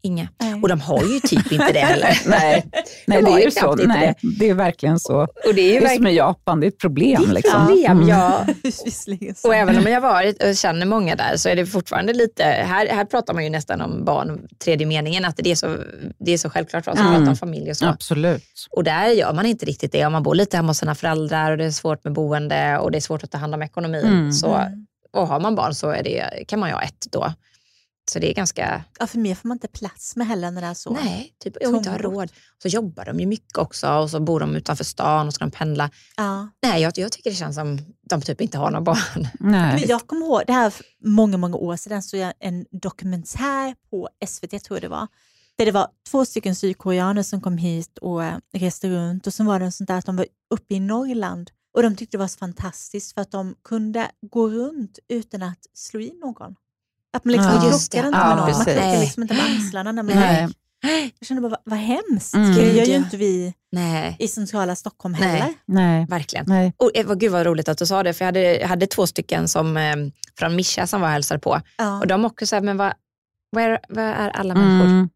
[0.05, 0.29] Inga.
[0.41, 0.55] Nej.
[0.63, 2.19] Och de har ju typ inte det heller.
[2.27, 2.67] Nej,
[3.07, 3.75] nej De det är ju så.
[3.75, 5.21] Nej, det är verkligen så.
[5.21, 7.23] Och det är ju Det är som verkligen i Japan, det är ett problem.
[7.23, 7.67] ett liksom.
[7.67, 7.91] problem.
[7.97, 8.09] Mm.
[8.09, 8.47] Ja.
[9.45, 12.87] Och även om jag varit och känner många där så är det fortfarande lite, här,
[12.87, 15.77] här pratar man ju nästan om barn, tredje meningen, att det är så,
[16.19, 17.19] det är så självklart för oss att Mm.
[17.19, 17.87] prata om familj och så.
[17.87, 18.43] Absolut.
[18.71, 20.07] Och där gör man inte riktigt det.
[20.07, 22.91] Om man bor lite hemma hos sina föräldrar och det är svårt med boende och
[22.91, 24.05] det är svårt att ta hand om ekonomin.
[24.07, 24.33] Mm.
[24.33, 24.87] Så, Mm.
[25.13, 27.33] och har man barn så är det, kan man ju ha ett då.
[28.11, 30.67] Så det är ganska, Ja, för mer får man inte plats med heller när det
[30.67, 30.93] är så.
[30.93, 32.15] nej, typ, och inte ha Tungt.
[32.15, 32.33] råd.
[32.63, 35.51] Så jobbar de ju mycket också och så bor de utanför stan och ska de
[35.51, 35.91] pendla.
[36.17, 36.49] Ja.
[36.63, 39.29] Nej, jag, jag tycker det känns som de typ inte har några barn.
[39.41, 39.81] Nej.
[39.81, 44.09] Men jag kommer ihåg, det här många, många år sedan, så jag en dokumentär på
[44.27, 45.09] SVT, tror jag det var,
[45.57, 49.61] där det var två stycken sydkoreaner som kom hit och reste runt och så var
[49.61, 52.39] det sånt där att de var uppe i Norrland och de tyckte det var så
[52.39, 56.55] fantastiskt för att de kunde gå runt utan att slå i någon.
[57.13, 57.77] Att man liksom Ja, det.
[57.77, 59.01] inte Ja, med någon, man Nej.
[59.01, 60.47] liksom inte med axlarna när man Nej.
[60.47, 60.57] gick.
[61.19, 62.35] Jag kände bara, vad, vad hemskt.
[62.35, 62.55] Mm.
[62.55, 65.29] Det gör ju inte vi Nej, i centrala Stockholm Nej.
[65.29, 65.55] heller.
[65.67, 66.07] Nej.
[66.11, 66.45] verkligen.
[66.49, 66.73] Nej.
[66.77, 68.87] Och eh, vad, gud vad roligt att du sa det, för jag hade, jag hade
[68.87, 69.97] två stycken som, eh,
[70.39, 71.61] från Mischa som var och hälsade på.
[71.79, 71.99] Ja.
[72.01, 72.93] Och de också så här, men vad,
[73.51, 74.87] vad, är, vad är alla människor?
[74.91, 75.09] Mm.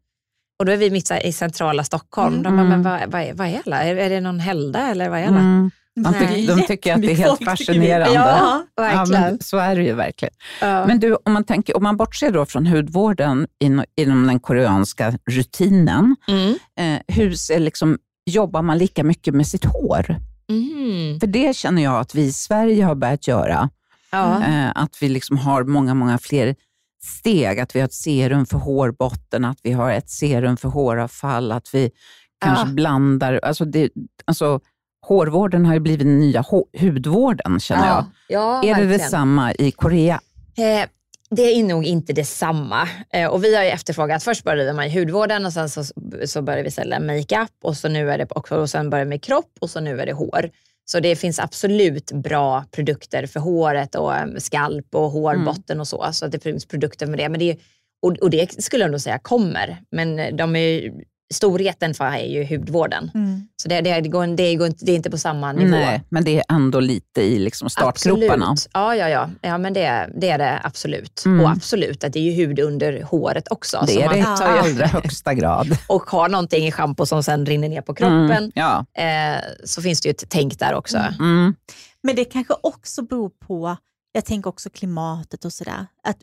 [0.59, 2.33] Och då är vi mitt så här, i centrala Stockholm.
[2.33, 2.43] Mm.
[2.43, 2.81] De bara, Mm.
[2.81, 3.83] men vad, vad, är, vad är alla?
[3.83, 5.39] Är, är det någon helgdag eller vad är alla?
[5.39, 5.71] Mm.
[5.97, 8.13] Man tyck, de tycker att det är helt fascinerande.
[8.13, 9.23] Ja, verkligen.
[9.23, 10.33] Ja, så är det ju verkligen.
[10.61, 10.87] Ja.
[10.87, 15.13] Men du, om man, tänker, om man bortser då från hudvården in, inom den koreanska
[15.31, 16.55] rutinen, mm.
[16.79, 20.15] eh, hur liksom, jobbar man lika mycket med sitt hår?
[20.49, 21.19] Mm.
[21.19, 23.69] För det känner jag att vi i Sverige har börjat göra.
[24.11, 24.43] Ja.
[24.43, 26.55] Eh, att vi liksom har många, många fler
[27.03, 27.59] steg.
[27.59, 31.73] Att vi har ett serum för hårbotten, att vi har ett serum för håravfall, att
[31.73, 31.91] vi
[32.39, 33.39] kanske blandar.
[33.43, 33.89] Alltså det,
[34.25, 34.59] alltså,
[35.07, 36.45] hårvården har ju blivit den nya
[36.79, 38.05] hudvården känner jag.
[38.27, 38.89] Ja, är verkligen.
[38.89, 40.19] det detsamma i Korea?
[40.57, 40.89] Eh,
[41.29, 42.87] det är nog inte detsamma.
[43.13, 45.83] Eh, och vi har ju efterfrågat, först började man i hudvården och sen så,
[46.25, 49.23] så började vi sälja makeup och, så nu är det, och, och sen började med
[49.23, 50.49] kropp och så nu är det hår.
[50.85, 55.79] Så det finns absolut bra produkter för håret och eh, skalp och hårbotten mm.
[55.79, 56.09] och så.
[56.11, 57.29] Så det finns produkter med det.
[57.29, 57.57] Men det
[58.01, 59.77] och, och det skulle jag nog säga kommer.
[59.91, 60.91] Men de är
[61.33, 63.11] storheten för är ju hudvården.
[63.13, 63.47] Mm.
[63.55, 65.71] Så det, det, det, går, det, går inte, det är inte på samma nivå.
[65.71, 68.49] Nej, men det är ändå lite i liksom startgroparna.
[68.49, 68.71] Absolut.
[68.73, 69.29] Ja, ja, ja.
[69.41, 71.23] ja men det, det är det absolut.
[71.25, 71.45] Mm.
[71.45, 73.83] Och absolut att det är ju hud under håret också.
[73.87, 75.77] Det är det i allra högsta grad.
[75.87, 78.85] och har någonting i schampo som sen rinner ner på kroppen mm, ja.
[78.93, 80.97] eh, så finns det ju ett tänk där också.
[80.97, 81.13] Mm.
[81.19, 81.55] mm.
[82.03, 83.77] Men det kanske också beror på,
[84.11, 85.87] jag tänker också klimatet och sådär.
[86.03, 86.17] Att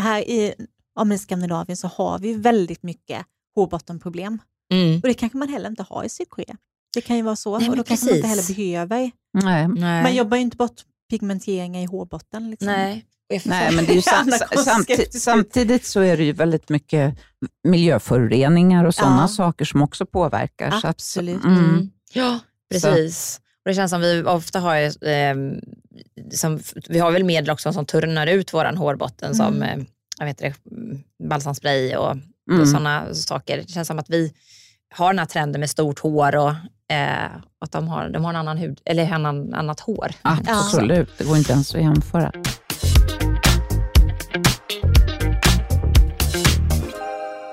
[0.00, 0.54] här i,
[1.00, 4.38] om i Skandinavien så har vi väldigt mycket hårbottenproblem.
[4.72, 5.00] Mm.
[5.00, 6.56] Och det kanske man heller inte har i Sydkorea.
[6.94, 7.58] Det kan ju vara så.
[7.58, 9.10] Nej, och då kanske man inte heller behöver.
[9.32, 9.68] Nej.
[10.02, 12.50] Man jobbar ju inte bort pigmenteringar i hårbotten.
[12.50, 12.66] Liksom.
[12.66, 13.06] Nej.
[13.44, 14.30] Nej, men det är ju sam
[14.64, 17.18] samtidigt, samtidigt så är det ju väldigt mycket
[17.64, 19.28] miljöföroreningar och sådana ja.
[19.28, 20.80] saker som också påverkar.
[20.84, 21.42] Absolut.
[21.42, 21.64] Så mm.
[21.64, 21.90] mm.
[22.12, 22.38] Ja,
[22.70, 23.40] precis.
[23.64, 24.76] Och det känns som vi ofta har,
[25.08, 25.34] eh,
[26.32, 29.34] som, vi har väl medel också som turnar ut vår hårbotten mm.
[29.34, 29.78] som eh,
[30.18, 30.54] jag vet det,
[31.28, 32.16] balsamspray och
[32.50, 32.62] mm.
[32.62, 33.56] och sådana saker.
[33.56, 34.32] Det känns som att vi
[34.94, 36.50] har den här trenden med stort hår och
[36.94, 37.30] eh,
[37.60, 40.10] att de har, de har en annan hud, eller en annan, annat hår.
[40.22, 41.14] Absolut, ja.
[41.18, 42.32] det går inte ens att jämföra.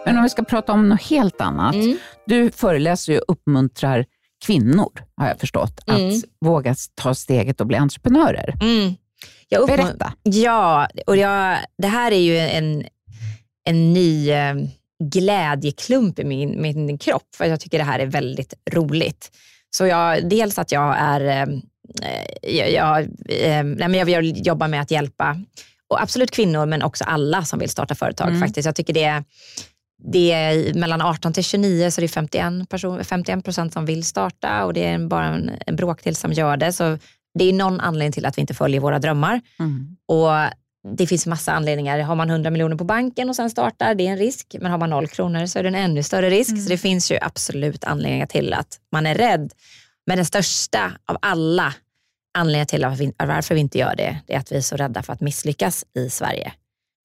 [0.06, 1.76] Men om vi ska prata om något helt annat.
[1.76, 1.98] Mm.
[2.26, 4.06] Du föreläser och uppmuntrar
[4.46, 6.10] kvinnor, har jag förstått, mm.
[6.10, 6.16] att
[6.46, 8.54] våga ta steget och bli entreprenörer.
[8.62, 8.94] Mm.
[9.50, 10.14] Jag Berätta.
[10.24, 12.86] Ja, och jag, det här är ju en,
[13.66, 14.56] en ny eh,
[15.10, 19.32] glädjeklump i min, min kropp för jag tycker det här är väldigt roligt.
[19.70, 21.60] Så jag, dels att jag är, eh,
[22.42, 25.38] jag, jag, eh, nej men jag vill jobba med att hjälpa
[25.90, 28.42] och absolut kvinnor men också alla som vill starta företag mm.
[28.42, 28.66] faktiskt.
[28.66, 29.24] Jag tycker det
[30.04, 34.04] det är mellan 18 till 29 så det är 51, person, 51 procent som vill
[34.04, 36.74] starta och det är bara en, en bråkdel som gör det.
[36.74, 36.98] Så
[37.40, 39.42] det är någon anledning till att vi inte följer våra drömmar.
[39.60, 39.98] Mm.
[40.08, 40.30] Och
[40.98, 42.00] det finns massa anledningar.
[42.00, 44.56] Har man 100 miljoner på banken och sen startar, det är en risk.
[44.60, 46.52] Men har man noll kronor så är det en ännu större risk.
[46.52, 46.64] Mm.
[46.64, 49.52] Så det finns ju absolut anledningar till att man är rädd.
[50.08, 51.74] Men den största av alla
[52.38, 54.76] anledningar till att vi, varför vi inte gör det, det är att vi är så
[54.76, 56.54] rädda för att misslyckas i Sverige.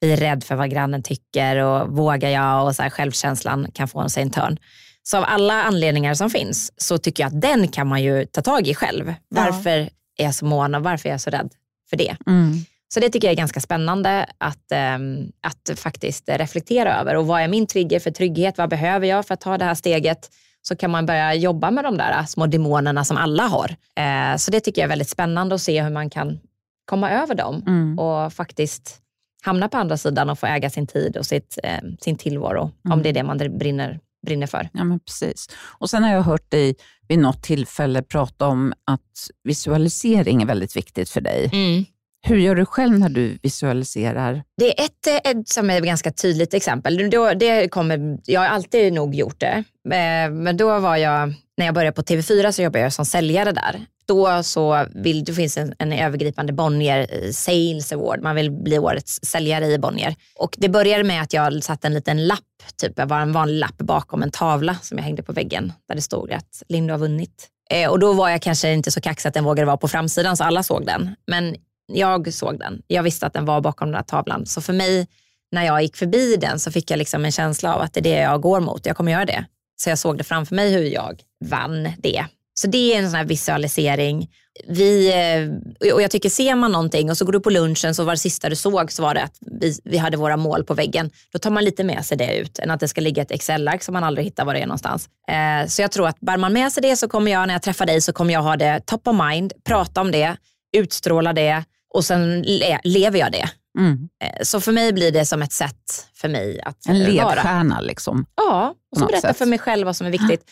[0.00, 3.88] Vi är rädda för vad grannen tycker och vågar jag och så här, självkänslan kan
[3.88, 4.58] få sig en törn.
[5.02, 8.42] Så av alla anledningar som finns så tycker jag att den kan man ju ta
[8.42, 9.14] tag i själv.
[9.28, 9.88] Varför ja.
[10.16, 11.52] är jag så mån och varför är jag så rädd
[11.90, 12.16] för det?
[12.26, 12.64] Mm.
[12.88, 17.16] Så det tycker jag är ganska spännande att, ähm, att faktiskt reflektera över.
[17.16, 18.58] Och vad är min trigger för trygghet?
[18.58, 20.30] Vad behöver jag för att ta det här steget?
[20.62, 23.76] Så kan man börja jobba med de där små demonerna som alla har.
[23.96, 26.38] Eh, så det tycker jag är väldigt spännande att se hur man kan
[26.84, 27.98] komma över dem mm.
[27.98, 29.00] och faktiskt
[29.42, 32.98] hamna på andra sidan och få äga sin tid och sitt, eh, sin tillvaro, mm.
[32.98, 34.68] om det är det man brinner, brinner för.
[34.72, 35.48] Ja, men precis.
[35.78, 36.74] Och Sen har jag hört dig
[37.08, 41.50] vid något tillfälle prata om att visualisering är väldigt viktigt för dig.
[41.52, 41.84] Mm.
[42.22, 44.42] Hur gör du själv när du visualiserar?
[44.56, 47.10] Det är ett, eh, ett som är ett ganska tydligt exempel.
[47.10, 49.64] Då, det kommer, jag har alltid nog gjort det.
[49.94, 53.52] Eh, men då var jag, när jag började på TV4 så jobbade jag som säljare
[53.52, 53.80] där.
[54.06, 58.22] Då så vill, det finns en, en övergripande Bonnier eh, Sales Award.
[58.22, 60.14] Man vill bli årets säljare i Bonnier.
[60.38, 62.40] Och det började med att jag satte en liten lapp,
[62.80, 66.02] typ var en vanlig lapp bakom en tavla som jag hängde på väggen där det
[66.02, 67.48] stod att Linda har vunnit.
[67.70, 70.36] Eh, och då var jag kanske inte så kaxig att den vågade vara på framsidan
[70.36, 71.14] så alla såg den.
[71.26, 71.56] Men
[71.86, 72.82] jag såg den.
[72.86, 74.46] Jag visste att den var bakom den där tavlan.
[74.46, 75.06] Så för mig,
[75.52, 78.04] när jag gick förbi den så fick jag liksom en känsla av att det är
[78.04, 78.86] det jag går mot.
[78.86, 79.44] Jag kommer göra det.
[79.76, 82.24] Så jag såg det framför mig hur jag vann det.
[82.60, 84.30] Så det är en sån här visualisering.
[84.68, 88.04] Vi, eh, och jag tycker ser man någonting och så går du på lunchen så
[88.04, 90.74] var det sista du såg så var det att vi, vi hade våra mål på
[90.74, 91.10] väggen.
[91.32, 93.82] Då tar man lite med sig det ut än att det ska ligga ett Excel-ark
[93.82, 95.08] som man aldrig hittar var det är någonstans.
[95.28, 97.62] Eh, så jag tror att bär man med sig det så kommer jag när jag
[97.62, 100.36] träffar dig så kommer jag ha det top of mind, prata om det,
[100.76, 101.64] utstråla det
[101.96, 103.48] och sen le lever jag det.
[103.78, 104.08] Mm.
[104.24, 108.26] Eh, så för mig blir det som ett sätt för mig att En ledstjärna liksom?
[108.36, 110.44] Ja, och så berätta för mig själv vad som är viktigt.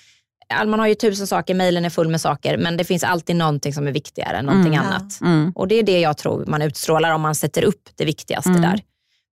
[0.67, 3.73] man har ju tusen saker, mejlen är full med saker, men det finns alltid någonting
[3.75, 4.87] som är viktigare än någonting Mm.
[4.87, 5.21] annat.
[5.21, 5.53] Mm.
[5.55, 8.63] Och det är det jag tror man utstrålar om man sätter upp det viktigaste Mm.
[8.63, 8.81] där.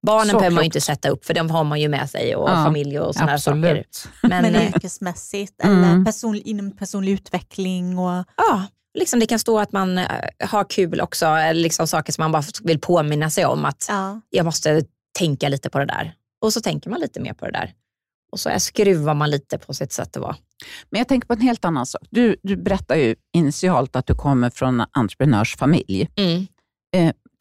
[0.07, 0.77] Barnen Så behöver man ju klokt.
[0.77, 3.39] inte sätta upp, för de har man ju med sig och Ja, familj och sådana
[3.39, 3.85] saker.
[4.23, 5.85] Men, Men eh, yrkesmässigt Mm.
[5.85, 7.99] eller person, inom personlig utveckling.
[7.99, 8.63] Och, ja,
[8.95, 10.07] liksom det kan stå att man eh,
[10.41, 14.21] har kul också, eller liksom saker som man bara vill påminna sig om att ja.
[14.31, 14.85] jag måste
[15.19, 16.15] tänka lite på det där.
[16.41, 17.73] Och så tänker man lite mer på det där.
[18.33, 20.37] Och så skruvar man lite på sitt sätt att vara.
[20.91, 22.03] Men jag tänker på en helt annan sak.
[22.11, 26.09] Du, du berättar ju initialt att du kommer från en entreprenörsfamilj.
[26.17, 26.47] Mm.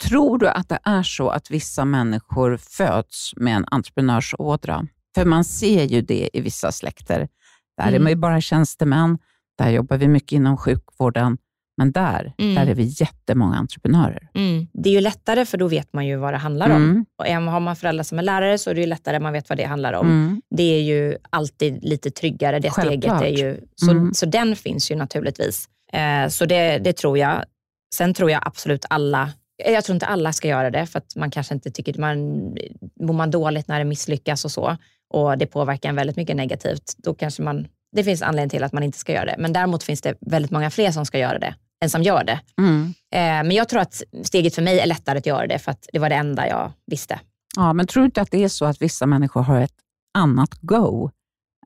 [0.04, 4.88] Tror du att det är så att vissa människor föds med en entreprenörsådra?
[5.16, 7.28] För man ser ju det i vissa släkter.
[7.78, 8.04] Där är Mm.
[8.04, 9.18] man ju bara tjänstemän,
[9.58, 11.38] där jobbar vi mycket inom sjukvården,
[11.78, 12.56] men där, Mm.
[12.56, 14.30] där är vi jättemånga entreprenörer.
[14.34, 14.68] Mm.
[14.74, 16.76] Det är ju lättare för då vet man ju vad det handlar om.
[16.84, 17.06] Mm.
[17.18, 19.58] Och har man föräldrar som är lärare så är det ju lättare, man vet vad
[19.58, 20.08] det handlar om.
[20.08, 20.42] Mm.
[20.56, 23.18] Det är ju alltid lite tryggare, det Självklart.
[23.20, 24.14] steget är ju, så, Mm.
[24.14, 25.70] så den finns ju naturligtvis.
[25.94, 27.44] Eh, så det, det tror jag.
[27.96, 29.30] Sen tror jag absolut alla,
[29.66, 32.18] eh, jag tror inte alla ska göra det för att man kanske inte tycker, man
[33.02, 34.78] mår man dåligt när det misslyckas och så
[35.14, 38.74] och det påverkar en väldigt mycket negativt, då kanske man, det finns anledning till att
[38.74, 39.36] man inte ska göra det.
[39.40, 42.40] Men däremot finns det väldigt många fler som ska göra det än som gör det.
[42.58, 42.94] Mm.
[43.14, 45.90] Eh, men jag tror att steget för mig är lättare att göra det för att
[45.94, 47.20] det var det enda jag visste.
[47.56, 49.76] Ja, men tror du inte att det är så att vissa människor har ett
[50.14, 51.12] annat go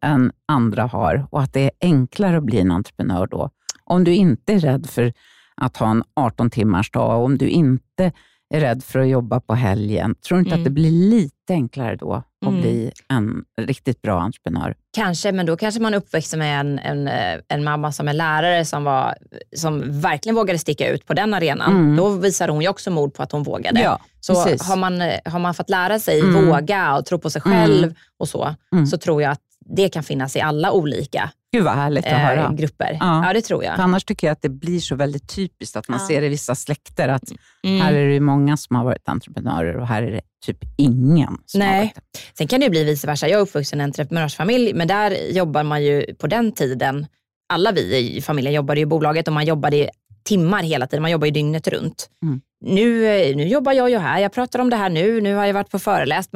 [0.01, 3.49] än andra har och att det är enklare att bli en entreprenör då?
[3.83, 5.13] Om du inte är rädd för
[5.55, 8.11] att ha en 18 timmars dag och om du inte
[8.53, 10.61] är rädd för att jobba på helgen, tror du inte Mm.
[10.61, 12.61] att det blir lite enklare då att Mm.
[12.61, 14.75] bli en riktigt bra entreprenör?
[14.95, 18.13] Kanske, men då kanske man är uppväxt med en, en, eh, en mamma som är
[18.13, 19.15] lärare som, var,
[19.55, 21.71] som verkligen vågade sticka ut på den arenan.
[21.71, 21.95] Mm.
[21.95, 23.79] Då visade hon ju också mod på att hon vågade.
[23.81, 24.67] Ja, så precis.
[24.67, 26.45] har man, eh, har man fått lära sig Mm.
[26.47, 27.95] våga och tro på sig själv Mm.
[28.19, 28.87] och så, Mm.
[28.87, 32.17] så tror jag att det kan finnas i alla olika Gud vad härligt att eh,
[32.17, 32.53] höra.
[32.57, 32.97] grupper.
[32.99, 33.25] Ja.
[33.27, 33.33] Ja.
[33.33, 33.75] det tror jag.
[33.75, 36.07] För annars tycker jag att det blir så väldigt typiskt att man Ja.
[36.07, 37.23] ser i vissa släkter att
[37.63, 37.81] Mm.
[37.81, 41.61] här är det många som har varit entreprenörer och här är det typ ingen som
[41.61, 41.79] har Nej.
[41.81, 42.19] varit det.
[42.37, 43.27] Sen kan det ju bli vice versa.
[43.27, 47.07] Jag är uppvuxen i en entreprenörsfamilj, men där jobbar man ju på den tiden,
[47.53, 49.89] alla vi i familjen jobbade i bolaget och man jobbade i
[50.23, 51.01] timmar hela tiden.
[51.01, 52.09] Man jobbar ju dygnet runt.
[52.23, 52.41] Mm.
[52.65, 55.45] Nu, eh, nu jobbar jag ju här, jag pratar om det här nu, nu har
[55.45, 56.29] jag varit på föreläst,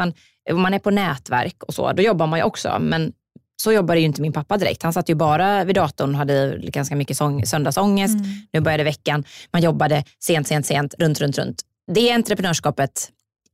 [0.51, 2.78] om man är på nätverk och så, då jobbar man ju också.
[2.82, 3.13] Men
[3.62, 4.84] så jobbade ju inte min pappa direkt.
[4.84, 8.16] Han satt ju bara vid datorn och hade ganska mycket sång, söndagsångest.
[8.16, 8.26] Mm.
[8.53, 9.24] Nu började veckan.
[9.53, 11.62] Man jobbade sent, sent, sent, runt, runt, runt.
[11.91, 13.10] Det entreprenörskapet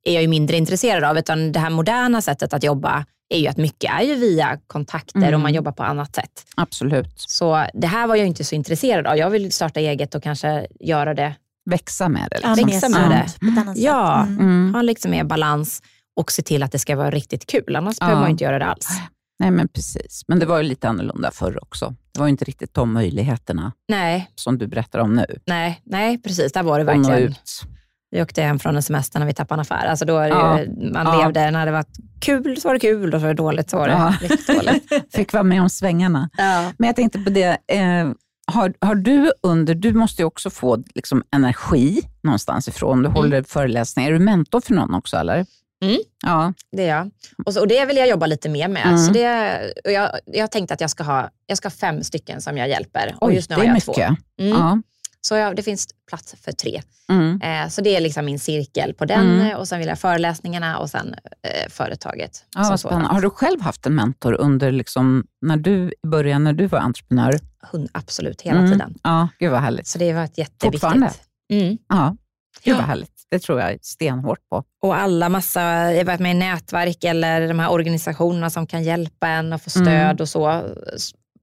[0.06, 3.48] är jag ju mindre intresserad av, utan det här moderna sättet att jobba är ju
[3.48, 5.34] att mycket är ju via kontakter Mm.
[5.34, 6.46] och man jobbar på annat sätt.
[6.56, 7.14] Absolut.
[7.18, 9.18] Så det här var jag inte så intresserad av.
[9.18, 11.36] Jag vill starta eget och kanske göra det,
[11.70, 12.40] Växa med det.
[12.44, 12.70] Ja, Liksom.
[12.72, 14.26] Växa mer med sant på ett annat Ja.
[14.28, 14.30] sätt.
[14.40, 14.50] Mm.
[14.50, 14.76] Mm.
[14.76, 15.82] ha liksom mer balans
[16.16, 17.76] och se till att det ska vara riktigt kul.
[17.76, 18.06] Annars Ja.
[18.06, 18.88] behöver man ju inte göra det alls.
[19.40, 20.22] Nej, men precis.
[20.28, 21.96] Men det var ju lite annorlunda förr också.
[22.14, 25.26] Det var ju inte riktigt de möjligheterna Nej, som du berättar om nu.
[25.46, 26.52] nej, nej precis.
[26.52, 27.20] Där var det verkligen.
[27.20, 27.62] ut.
[28.12, 29.86] Vi åkte hem från en semester när vi tappade en affär.
[29.86, 30.60] Alltså då är Ja.
[30.62, 31.22] ju, man Ja.
[31.24, 31.86] levde, när det var
[32.22, 34.14] kul så var det kul och så var det dåligt så var det Ja.
[34.22, 34.90] riktigt dåligt.
[35.16, 36.30] Fick vara med om svängarna.
[36.38, 36.72] Ja.
[36.78, 38.12] Men jag tänkte på det, eh,
[38.52, 43.04] har, har du under, du måste ju också få liksom, energi någonstans ifrån.
[43.04, 44.10] Du håller föreläsningar.
[44.10, 45.46] Är du mentor för någon också eller?
[45.84, 45.98] Mm.
[46.24, 46.54] Ja.
[46.72, 47.12] Det är jag.
[47.46, 48.86] Och, så, och det vill jag jobba lite mer med.
[48.86, 48.98] Mm.
[48.98, 52.04] Så det, och jag, jag har tänkt att jag ska, ha, jag ska ha fem
[52.04, 53.16] stycken som jag hjälper.
[53.22, 53.86] Och Oj, just nu det har jag mycket.
[53.96, 54.02] två.
[54.40, 54.52] Mm.
[54.60, 54.82] Ja.
[55.22, 56.82] Så jag, det finns plats för tre.
[57.10, 57.42] Mm.
[57.42, 59.40] Eh, så det är liksom min cirkel på den.
[59.42, 59.58] Mm.
[59.58, 62.46] Och sen vill jag föreläsningarna och sen eh, företaget.
[62.56, 63.08] Ja, vad spännande.
[63.08, 66.80] Har du själv haft en mentor under, liksom, när du, i början när du var
[66.80, 67.40] entreprenör?
[67.72, 68.72] Hund, absolut, hela Mm.
[68.72, 68.96] tiden.
[69.04, 69.88] Ja, gud vad härligt.
[69.88, 70.72] Så det har varit jätteviktigt.
[70.82, 71.12] Fortfarande?
[71.90, 72.16] Ja,
[72.64, 72.78] gud Ja.
[72.78, 73.12] vad härligt.
[73.30, 74.64] Det tror jag stenhårt på.
[74.82, 78.84] Och alla massa, jag har varit med i nätverk eller de här organisationerna som kan
[78.84, 80.18] hjälpa en och få stöd Mm.
[80.20, 80.64] och så.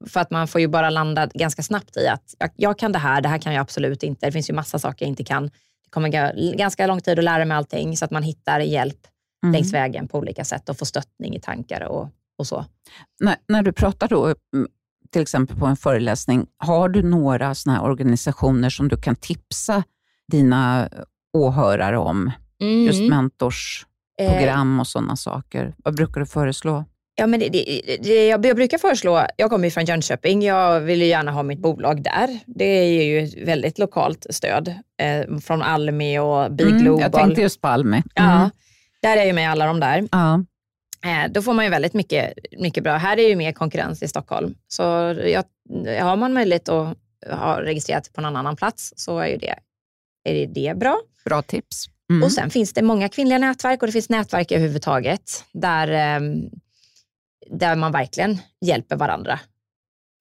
[0.06, 2.98] För att man får ju bara landa ganska snabbt i att jag, jag kan det
[2.98, 4.26] här, det här kan jag absolut inte.
[4.26, 5.42] Det finns ju massa saker jag inte kan.
[5.84, 9.06] Det kommer ga- ganska lång tid att lära mig allting så att man hittar hjälp
[9.44, 9.52] Mm.
[9.52, 12.08] längs vägen på olika sätt och får stöttning i tankar och,
[12.38, 12.64] och så.
[13.20, 14.68] När, när du pratar då, mm,
[15.12, 19.82] till exempel på en föreläsning, har du några såna här organisationer som du kan tipsa
[20.32, 20.88] dina
[21.38, 22.30] åhörare om?
[22.86, 23.10] Just Mm.
[23.10, 25.74] mentorsprogram och sådana saker.
[25.78, 26.84] Vad brukar du föreslå?
[27.14, 31.00] Ja, men det, det, det, jag, brukar föreslå, jag kommer ju från Jönköping, jag vill
[31.02, 32.38] ju gärna ha mitt bolag där.
[32.46, 34.68] Det är ju ett väldigt lokalt stöd
[35.02, 37.00] eh, från Almi och Big Mm, Global.
[37.02, 38.02] jag tänkte just på Almi.
[38.14, 38.50] Ja, Mm.
[39.02, 40.08] där är ju med alla de där.
[40.12, 40.34] Ja.
[41.04, 42.96] Eh, då får man ju väldigt mycket, mycket bra.
[42.96, 44.54] Här är ju mer konkurrens i Stockholm.
[44.68, 44.82] Så
[45.26, 45.44] jag,
[46.04, 46.96] har man möjlighet att
[47.30, 49.54] ha registrerat på någon annan plats så är ju det,
[50.24, 51.00] är det, bra.
[51.24, 51.86] Bra tips.
[52.10, 52.22] Mm.
[52.22, 56.50] Och sen finns det många kvinnliga nätverk och det finns nätverk överhuvudtaget där, ehm,
[57.50, 59.40] där man verkligen hjälper varandra.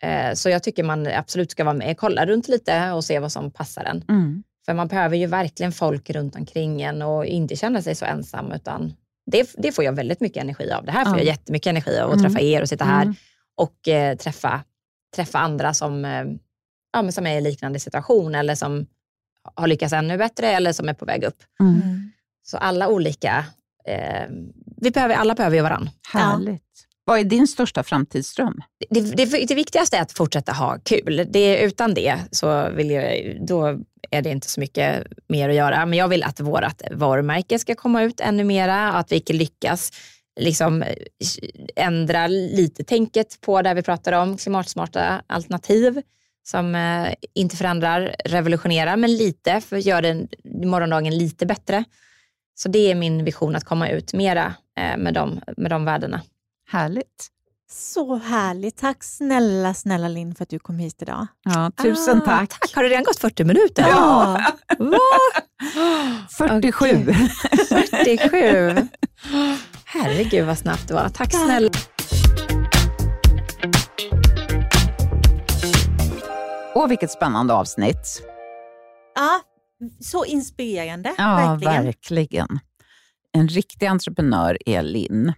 [0.04, 3.32] Eh, så jag tycker man absolut ska vara med, kolla runt lite och se vad
[3.32, 4.04] som passar en.
[4.10, 4.44] Mm.
[4.66, 8.52] För man behöver ju verkligen folk runt omkring en och inte känna sig så ensam.
[8.52, 8.94] Utan
[9.32, 10.86] det, det får jag väldigt mycket energi av.
[10.86, 11.18] Det här får Ja.
[11.20, 12.32] jag jättemycket energi av, att Mm.
[12.32, 13.16] träffa er och sitta här Mm.
[13.58, 14.64] och eh, träffa,
[15.16, 16.24] träffa andra som, eh,
[16.94, 18.86] ja, men som är i liknande situation eller som
[19.56, 21.44] har lyckats ännu bättre eller som är på väg upp.
[21.60, 21.82] Mm.
[21.82, 22.12] Mm.
[22.44, 23.46] Så alla olika,
[23.88, 24.30] eh,
[24.78, 25.92] vi behöver, alla behöver ju varandra.
[26.14, 26.64] Härligt.
[27.06, 28.62] Vad är din största framtidsdröm?
[28.90, 31.28] Det, det, det viktigaste är att fortsätta ha kul.
[31.30, 33.80] Det, utan det så vill jag, då
[34.12, 35.86] är det inte så mycket mer att göra.
[35.86, 39.92] Men jag vill att vårt varumärke ska komma ut ännu mera, att vi kan lyckas
[40.40, 40.96] liksom eh,
[41.76, 46.02] ändra lite tänket på det vi pratar om, klimatsmarta alternativ
[46.44, 50.28] som eh, inte förändrar, revolutionerar, men lite för att göra den,
[50.64, 51.84] morgondagen lite bättre.
[52.56, 56.22] Så det är min vision att komma ut mera eh, med, de, med de värdena.
[56.70, 57.28] Härligt.
[57.72, 58.78] Så härligt.
[58.78, 61.28] Tack snälla, snälla Linn för att du kom hit idag.
[61.44, 62.60] Ja, tusen Ah, tack.
[62.60, 62.76] tack.
[62.76, 63.86] Har det redan gått 40 minuter?
[63.90, 64.42] Ja.
[64.78, 64.98] Va?
[66.38, 66.86] 47.
[66.86, 68.18] Okej.
[68.18, 68.88] 47.
[69.86, 71.10] Herregud vad snabbt det var.
[71.10, 71.70] Tack snälla.
[76.76, 78.22] Åh, vilket spännande avsnitt.
[79.16, 79.42] Ja,
[80.00, 81.16] så inspirerande.
[81.18, 81.84] Ja, verkligen.
[81.86, 82.60] verkligen.
[83.34, 85.34] En riktig entreprenör är Linn.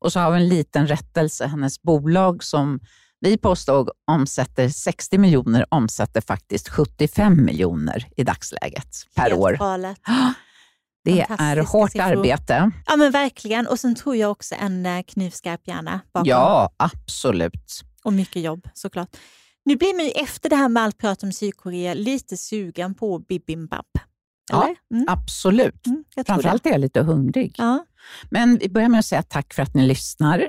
[0.00, 1.46] Och så har vi en liten rättelse.
[1.46, 2.80] Hennes bolag som
[3.20, 9.52] vi påstod omsätter 60 miljoner omsätter faktiskt 75 miljoner i dagsläget per Helt år.
[9.52, 9.98] galet.
[11.04, 12.06] Det är hårt siffror.
[12.06, 12.70] arbete.
[12.86, 13.66] Ja men verkligen.
[13.66, 16.28] Och sen tror jag också en eh, knivskarp hjärna bakom.
[16.28, 17.80] Ja, absolut.
[18.04, 19.16] Och mycket jobb såklart.
[19.68, 23.18] Nu blir man ju efter det här med allt prat om Sydkorea lite sugen på
[23.18, 23.86] bibimbap.
[24.50, 24.74] Ja?
[24.94, 25.86] Mm, Absolut.
[25.86, 26.42] mm, jag tror det.
[26.42, 27.54] Framförallt är jag lite hungrig.
[27.58, 27.84] Ja.
[28.30, 30.48] Men vi börjar med att säga tack för att ni lyssnar.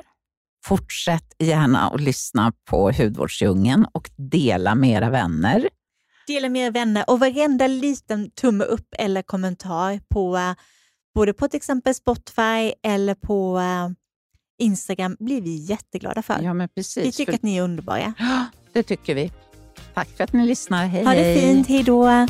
[0.65, 5.69] Fortsätt gärna att lyssna på Hudvårdsdjungeln och dela med era vänner.
[6.27, 10.53] Dela med er vänner och varenda liten tumme upp eller kommentar på eh,
[11.15, 13.89] både på till exempel Spotify eller på eh,
[14.65, 16.41] Instagram blir vi jätteglada för.
[16.41, 17.15] Ja, men vi precis.
[17.15, 18.13] tycker för- att ni är underbara.
[18.73, 19.31] Det tycker vi.
[19.93, 20.85] Tack för att ni lyssnar.
[20.85, 21.39] Hej, Ha det hej.
[21.41, 22.25] fint, hej då!